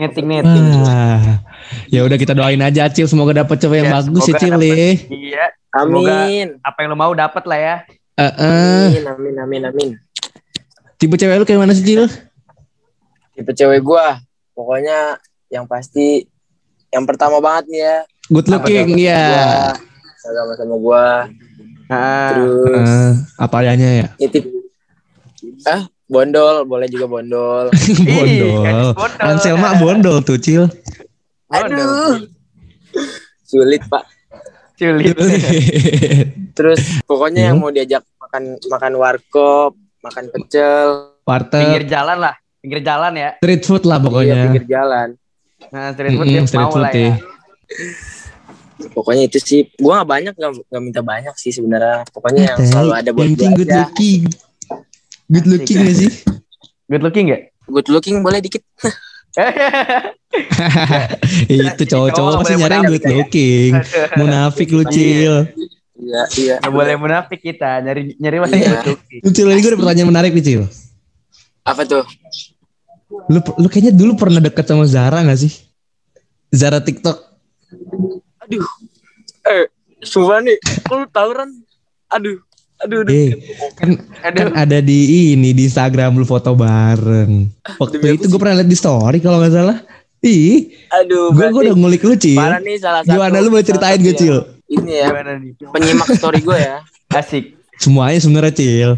Netting 0.00 0.26
netting. 0.28 0.64
Ah, 0.88 1.44
ya 1.92 2.00
udah 2.04 2.16
kita 2.16 2.32
doain 2.32 2.60
aja 2.60 2.88
Cil 2.88 3.04
semoga 3.04 3.36
dapet 3.36 3.60
cewek 3.60 3.84
yang 3.84 3.90
Ya, 3.92 3.94
bagus 4.00 4.24
ya 4.24 4.32
semoga 4.32 4.40
Cil 4.40 4.54
ya. 4.64 4.76
Iya, 5.08 5.44
Amin. 5.76 6.46
apa 6.64 6.78
yang 6.84 6.88
lo 6.92 6.96
mau 6.96 7.12
dapat 7.12 7.44
lah 7.44 7.58
ya. 7.60 7.76
Eh, 8.16 8.24
eh. 8.24 8.86
Amin, 8.92 9.06
amin, 9.08 9.34
amin, 9.40 9.62
amin. 9.72 9.90
tipe 11.00 11.16
cewek 11.16 11.40
lu 11.40 11.44
kayak 11.48 11.60
mana 11.64 11.72
sih 11.72 11.84
Cil? 11.84 12.08
Tipe 13.32 13.52
cewek 13.56 13.80
gua, 13.80 14.20
pokoknya 14.52 15.16
yang 15.48 15.64
pasti 15.64 16.28
yang 16.92 17.08
pertama 17.08 17.40
banget 17.40 17.64
nih 17.72 17.80
ya. 17.80 17.96
Good 18.30 18.46
looking 18.46 18.94
ya. 18.96 19.74
Sama 20.16 20.52
sama 20.54 20.74
gua. 20.76 21.26
Nah, 21.84 22.30
Terus 22.30 22.86
Eh, 22.86 23.10
apa 23.36 23.54
adanya 23.58 23.88
ya? 23.96 24.08
nitip 24.16 24.46
ah 25.66 25.82
bondol, 26.06 26.62
boleh 26.62 26.86
juga 26.86 27.10
bondol. 27.10 27.66
bondol. 28.06 28.62
bondol. 28.94 29.18
Ansel 29.18 29.58
mah 29.58 29.74
bondol 29.74 30.22
tuh 30.22 30.38
Cil. 30.38 30.70
bondol. 31.48 31.74
Aduh. 31.74 32.14
Sulit, 33.42 33.82
Pak. 33.84 34.06
Sulit. 34.76 35.18
Terus 36.56 36.78
pokoknya 37.02 37.42
Hmm. 37.42 37.48
yang 37.50 37.58
mau 37.58 37.68
diajak 37.68 38.06
makan 38.20 38.42
makan 38.64 38.92
warkop, 38.94 39.72
makan 40.00 40.24
pecel, 40.30 41.18
Pinggir 41.20 41.82
Warteg, 41.82 41.88
jalan 41.88 42.18
lah. 42.20 42.34
Pinggir 42.60 42.80
jalan 42.80 43.12
ya. 43.12 43.30
street 43.40 43.62
food 43.64 43.82
lah 43.82 43.96
iya, 43.96 44.04
pokoknya. 44.04 44.38
pinggir 44.46 44.66
jalan. 44.68 45.08
Nah, 45.68 45.90
street 45.90 46.12
food 46.12 46.22
Mm-mm, 46.22 46.36
dia 46.36 46.46
street 46.46 46.62
mau 46.62 46.70
food 46.70 46.84
lah 46.84 46.92
ya. 46.92 47.12
Ya. 48.80 48.88
Pokoknya 48.90 49.22
itu 49.28 49.38
sih. 49.38 49.68
Gua 49.76 50.00
nggak 50.00 50.08
banyak 50.08 50.34
nggak 50.34 50.50
nggak 50.66 50.82
minta 50.82 51.02
banyak 51.04 51.34
sih 51.36 51.52
sebenarnya. 51.52 52.08
Pokoknya 52.08 52.42
yang 52.54 52.58
selalu 52.64 52.90
ada 52.96 53.10
buat 53.12 53.22
Yang 53.22 53.32
penting 53.36 53.52
good 53.54 53.68
aja. 53.68 53.78
looking. 53.84 54.22
Good 55.30 55.46
Asik, 55.46 55.52
looking 55.54 55.78
gak 55.78 55.94
sih? 55.94 56.10
Good 56.90 57.02
looking 57.06 57.24
gak? 57.30 57.42
Good 57.70 57.86
looking 57.86 58.16
boleh 58.18 58.42
dikit. 58.42 58.66
itu 61.46 61.82
cowok-cowok 61.86 62.10
cowok 62.10 62.32
pasti 62.42 62.54
nyari 62.58 62.76
good 62.88 63.04
looking. 63.06 63.72
Munafik 64.18 64.68
lu 64.70 64.82
cil. 64.90 65.46
Iya, 66.00 66.22
iya. 66.34 66.54
Gak 66.58 66.72
boleh 66.72 66.94
munafik 66.98 67.38
kita. 67.38 67.78
Nyari 67.78 68.18
nyari 68.18 68.36
mana 68.42 68.54
Iya. 68.56 68.82
good 68.82 68.98
looking. 68.98 69.20
Lu 69.22 69.30
cil 69.30 69.46
ini 69.46 69.60
gue 69.62 69.70
ada 69.70 69.78
pertanyaan 69.78 70.08
menarik 70.10 70.30
nih 70.34 70.42
cil. 70.42 70.62
Apa 71.62 71.86
tuh? 71.86 72.02
Lu, 73.30 73.38
lu 73.38 73.66
kayaknya 73.70 73.94
dulu 73.94 74.18
pernah 74.18 74.42
deket 74.42 74.66
sama 74.66 74.82
Zara 74.86 75.22
gak 75.22 75.38
sih? 75.38 75.52
Zara 76.50 76.82
TikTok. 76.82 77.16
Aduh. 78.50 78.66
Eh, 79.46 79.64
sumpah 80.02 80.42
nih. 80.42 80.58
Lu 80.86 81.06
tahu 81.06 81.30
Ran? 81.30 81.50
Aduh. 82.10 82.38
Aduh, 82.80 83.04
aduh. 83.04 83.12
Eh, 83.12 83.30
kan, 83.76 83.90
kan 84.18 84.32
Aduh. 84.34 84.56
ada 84.56 84.78
di 84.80 84.98
ini 85.30 85.52
di 85.52 85.68
Instagram 85.68 86.16
lu 86.16 86.24
foto 86.24 86.56
bareng. 86.56 87.46
Waktu 87.76 88.00
Demi 88.00 88.16
itu 88.16 88.26
gue 88.26 88.40
pernah 88.40 88.56
liat 88.56 88.66
di 88.66 88.74
story 88.74 89.20
kalau 89.20 89.36
nggak 89.38 89.52
salah. 89.52 89.78
Ih, 90.20 90.72
Aduh, 90.90 91.28
gue 91.30 91.44
gue 91.48 91.62
udah 91.68 91.76
ngulik 91.76 92.02
lu 92.02 92.12
cil. 92.12 92.36
parah 92.36 92.56
nih 92.58 92.76
salah 92.76 93.00
satu. 93.00 93.12
Gimana 93.14 93.36
lu 93.38 93.48
boleh 93.48 93.60
salah 93.60 93.68
ceritain 93.68 94.00
gue 94.00 94.12
cil? 94.12 94.36
Ini 94.66 94.92
ya, 94.96 95.06
Gimana 95.08 95.32
nih? 95.36 95.52
penyimak 95.70 96.08
story 96.12 96.40
gue 96.40 96.56
ya. 96.56 96.76
Asik. 97.20 97.44
Semuanya 97.76 98.18
sebenarnya 98.18 98.52
cil. 98.52 98.90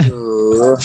Aduh. 0.00 0.76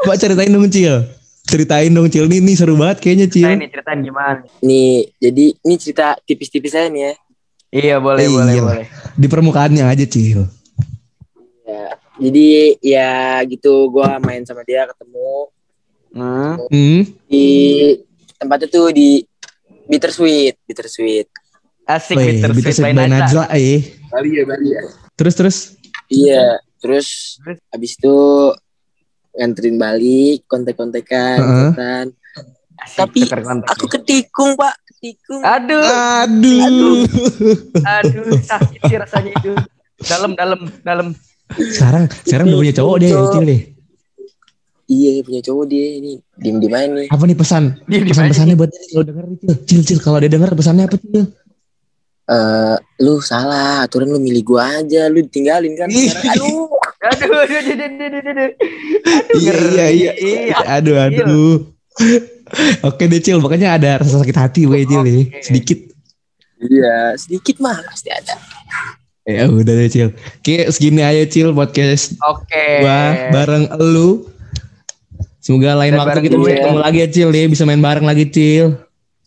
Coba 0.00 0.14
ceritain 0.16 0.48
dong 0.48 0.68
cil. 0.68 1.08
Ceritain 1.48 1.88
dong 1.88 2.12
cil. 2.12 2.28
Ini, 2.28 2.44
ini 2.44 2.52
seru 2.52 2.76
banget 2.76 3.00
kayaknya 3.00 3.26
cil. 3.26 3.48
Ini 3.48 3.66
ceritain 3.72 4.00
gimana? 4.04 4.44
Nih, 4.60 5.08
jadi 5.16 5.44
ini 5.56 5.74
cerita 5.80 6.12
tipis-tipis 6.22 6.76
aja 6.76 6.86
nih 6.86 7.02
ya. 7.02 7.12
Iya, 7.68 7.96
boleh, 8.00 8.20
Eh, 8.20 8.28
boleh, 8.28 8.52
iya. 8.52 8.62
boleh. 8.62 8.86
Di 9.16 9.26
permukaannya 9.26 9.84
aja 9.84 10.04
cil. 10.04 10.44
Ya, 11.64 11.88
jadi 12.16 12.48
ya 12.80 13.10
gitu 13.44 13.88
gua 13.88 14.16
main 14.18 14.44
sama 14.44 14.64
dia 14.64 14.84
ketemu 14.86 15.52
Hmm. 16.08 16.56
Hmm. 16.72 17.00
di 17.28 17.46
tempatnya 18.36 18.68
tuh 18.68 18.88
di 18.88 19.20
Bittersweet, 19.84 20.56
Bittersweet. 20.64 21.28
Asik, 21.84 22.16
Wih, 22.16 22.36
bitter 22.36 22.52
bisa 22.52 22.68
sweet 22.72 22.84
by 22.84 22.92
by 22.92 23.08
Najla. 23.08 23.20
Najla 23.24 23.44
eh. 23.56 23.80
Bali 24.12 24.30
ya, 24.36 24.44
Bali 24.44 24.68
ya. 24.68 24.82
Terus 25.16 25.34
terus. 25.36 25.56
Iya, 26.08 26.60
terus 26.80 27.36
habis 27.68 27.96
itu 27.96 28.16
nganterin 29.38 29.78
balik, 29.78 30.44
kontek-kontekan, 30.50 31.38
kontekan. 31.38 32.06
Asik, 32.78 32.98
Tapi. 32.98 33.20
Aku 33.74 33.86
ketikung, 33.86 34.58
Pak, 34.58 34.74
ketikung. 34.94 35.42
Aduh, 35.42 35.82
Aduh. 35.82 37.06
aduh, 37.82 38.26
sakit 38.42 38.80
sih 38.86 38.96
rasanya 38.98 39.32
itu. 39.38 39.54
Dalam, 40.06 40.34
dalam, 40.38 40.60
dalam. 40.82 41.08
sekarang 41.48 42.06
sekarang 42.28 42.52
udah 42.52 42.60
punya 42.60 42.74
cowok 42.76 42.96
deh 43.00 43.10
cil 43.10 43.44
deh. 43.48 43.60
Iya, 44.88 45.20
punya 45.20 45.40
cowok 45.44 45.64
dia 45.68 45.86
ini. 46.00 46.12
Diem-diem 46.38 46.74
aja 46.76 46.86
nih. 46.92 47.08
Apa 47.12 47.22
nih 47.28 47.36
pesan? 47.36 47.64
Dia 47.88 47.98
di 48.00 48.12
Pesan 48.12 48.24
mana 48.24 48.32
pesannya 48.32 48.54
buat 48.56 48.70
kalau 48.72 49.04
denger 49.04 49.24
nih, 49.28 49.36
cil. 49.36 49.50
Cil 49.68 49.82
cil 49.84 49.98
kalau 50.00 50.18
dia 50.22 50.30
denger 50.32 50.50
pesannya 50.56 50.84
apa 50.88 50.96
cil? 50.96 51.28
Eh, 52.28 52.76
lu 53.00 53.24
salah, 53.24 53.88
aturan 53.88 54.12
lu 54.12 54.20
milih 54.20 54.44
gua 54.44 54.84
aja, 54.84 55.08
lu 55.08 55.24
ditinggalin 55.24 55.72
kan. 55.76 55.88
Aduh. 55.88 56.68
Aduh, 57.08 57.32
aduh, 57.44 57.56
aduh, 57.58 57.72
aduh, 57.72 57.88
aduh, 57.88 58.18
aduh, 58.18 58.32
aduh. 58.32 58.50
Iya 59.38 59.56
iya 59.62 59.86
iya. 59.90 60.12
Iya. 60.52 60.56
Aduh 60.78 60.96
aduh. 60.96 61.54
Oke 62.86 63.10
deh 63.10 63.20
cil, 63.20 63.38
pokoknya 63.42 63.76
ada 63.76 64.00
rasa 64.00 64.22
sakit 64.22 64.36
hati 64.36 64.60
gue 64.64 64.86
cil 64.88 65.02
nih. 65.04 65.24
Sedikit. 65.44 65.78
Iya, 66.58 67.14
sedikit 67.18 67.60
mah 67.62 67.78
pasti 67.86 68.08
ada. 68.10 68.34
Ya 69.28 69.44
udah 69.48 69.74
deh 69.74 69.88
cil. 69.92 70.08
Oke 70.40 70.68
segini 70.72 71.04
aja 71.04 71.24
cil 71.28 71.52
podcast 71.52 72.16
Oke. 72.24 72.84
gua 72.84 73.30
bareng 73.34 73.64
elu. 73.76 74.24
Semoga 75.48 75.80
lain 75.80 75.96
Dan 75.96 76.00
waktu 76.04 76.20
kita 76.28 76.36
bisa 76.36 76.60
ketemu 76.60 76.78
lagi 76.84 76.98
ya 77.00 77.08
Cil 77.08 77.30
ya, 77.32 77.48
bisa 77.48 77.64
main 77.64 77.80
bareng 77.80 78.04
lagi 78.04 78.28
Cil. 78.28 78.76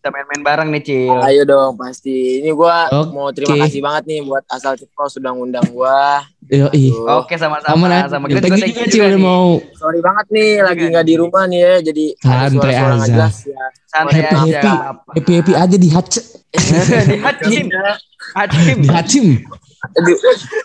Kita 0.01 0.09
main-main 0.09 0.41
bareng 0.41 0.73
nih, 0.73 0.81
Cil. 0.81 1.13
Ayo 1.13 1.45
dong, 1.45 1.77
pasti. 1.77 2.41
Ini 2.41 2.49
gua 2.57 2.89
Oke. 2.89 3.13
mau 3.13 3.29
terima 3.29 3.53
kasih 3.61 3.85
banget 3.85 4.03
nih 4.09 4.19
buat 4.25 4.41
asal 4.49 4.73
Cepro 4.73 5.05
sudah 5.05 5.29
ngundang 5.29 5.61
gua. 5.69 6.25
Yo. 6.49 6.73
Oke, 7.21 7.37
sama-sama. 7.37 7.85
Ya. 7.85 8.09
sama 8.09 8.25
Thank 8.25 8.49
kita 8.49 8.65
juga 8.65 8.65
juga 8.65 8.89
Cil 8.89 9.21
mau 9.21 9.61
Sorry 9.77 10.01
banget 10.01 10.25
nih, 10.33 10.65
lagi 10.65 10.83
nggak 10.89 11.05
di 11.05 11.15
rumah 11.21 11.45
nih 11.45 11.61
ya, 11.61 11.73
jadi 11.85 12.05
Santai 12.17 12.73
aja. 12.73 12.97
jelas 13.05 13.35
ya. 13.45 13.63
Santai 13.85 14.25
happy 14.25 14.33
aja. 14.33 14.41
happy 14.41 14.73
apa. 14.73 15.11
happy 15.13 15.31
happy 15.37 15.53
aja 15.53 15.75
di 15.77 15.89
hac 15.93 16.05
Di 17.13 17.17
hacim. 17.21 17.65
Hacim. 18.33 18.77
di 18.81 18.89
hacim. 18.89 19.25
Aduh, 20.01 20.17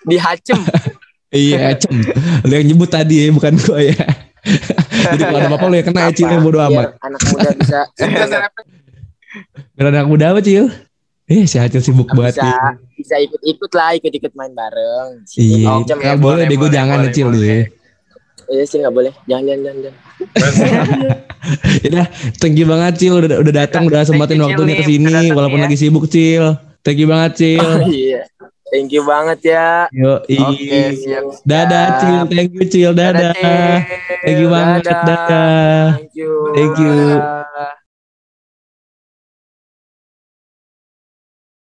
di 0.09 0.16
hacem. 0.16 0.59
Iya 1.29 1.57
hacim. 1.77 1.92
Lu 2.49 2.53
yang 2.57 2.66
nyebut 2.72 2.88
tadi 2.88 3.29
ya, 3.29 3.37
bukan 3.37 3.53
gua 3.61 3.85
ya. 3.85 4.01
Jadi 5.12 5.22
kalau 5.29 5.38
ada 5.44 5.49
apa-apa 5.53 5.66
lu 5.68 5.77
yang 5.77 5.87
kena 5.92 6.01
ya 6.09 6.11
Cil, 6.16 6.29
yang 6.33 6.40
bodo 6.40 6.57
Biar 6.57 6.72
amat. 6.72 6.88
anak 7.05 7.20
muda 7.29 7.51
bisa 7.53 7.81
Biar 9.77 9.87
anak 9.92 10.09
muda 10.09 10.33
apa 10.33 10.40
Cil? 10.40 10.68
Eh 11.27 11.42
si 11.44 11.59
Acil 11.59 11.83
sibuk 11.83 12.07
banget 12.14 12.38
bisa 12.38 12.79
bisa 12.94 13.14
ikut-ikut 13.18 13.70
lah, 13.75 13.99
ikut-ikut 13.99 14.33
main 14.38 14.55
bareng. 14.55 15.27
Iya, 15.35 15.83
nggak 15.83 16.16
ya. 16.16 16.22
boleh 16.22 16.42
deh 16.46 16.55
gue 16.55 16.70
jangan 16.70 17.03
boleh, 17.03 17.12
Cil 17.12 17.29
boleh. 17.35 17.42
ya. 17.42 17.59
Iya 18.46 18.62
sih 18.62 18.77
nggak 18.79 18.94
boleh. 18.94 19.12
Jangan, 19.27 19.42
jangan, 19.44 19.61
jangan. 19.62 19.83
jangan. 19.83 19.94
Ya 21.87 22.11
thank 22.42 22.59
you 22.59 22.66
banget 22.66 22.99
Cil 22.99 23.22
udah 23.22 23.38
udah 23.38 23.55
datang 23.55 23.87
udah 23.87 24.03
Cil, 24.03 24.18
waktunya 24.18 24.75
ke 24.75 24.83
sini 24.83 25.31
udah 25.31 25.35
walaupun 25.35 25.62
ya. 25.62 25.64
lagi 25.70 25.77
sibuk 25.79 26.11
Cil. 26.11 26.59
Thank 26.83 26.99
you 27.03 27.07
banget 27.11 27.33
Cil. 27.38 27.70
Iya. 27.87 28.22
Thank 28.66 28.90
you 28.90 29.07
banget 29.07 29.38
ya. 29.55 29.87
Yo, 29.94 30.27
Oke, 30.27 30.81
siap. 30.99 31.22
Dadah 31.46 31.87
Cil, 32.03 32.22
thank 32.27 32.51
you 32.51 32.66
Cil, 32.66 32.90
dadah. 32.99 33.31
Dadah, 33.31 33.79
Cil. 33.87 34.18
Thank 34.27 34.38
you 34.42 34.49
banget, 34.51 34.81
dadah. 34.90 35.87
Thank 35.94 36.14
you. 36.18 36.31
Thank 36.51 36.75
you. 36.83 36.94
Dadah. 37.14 37.36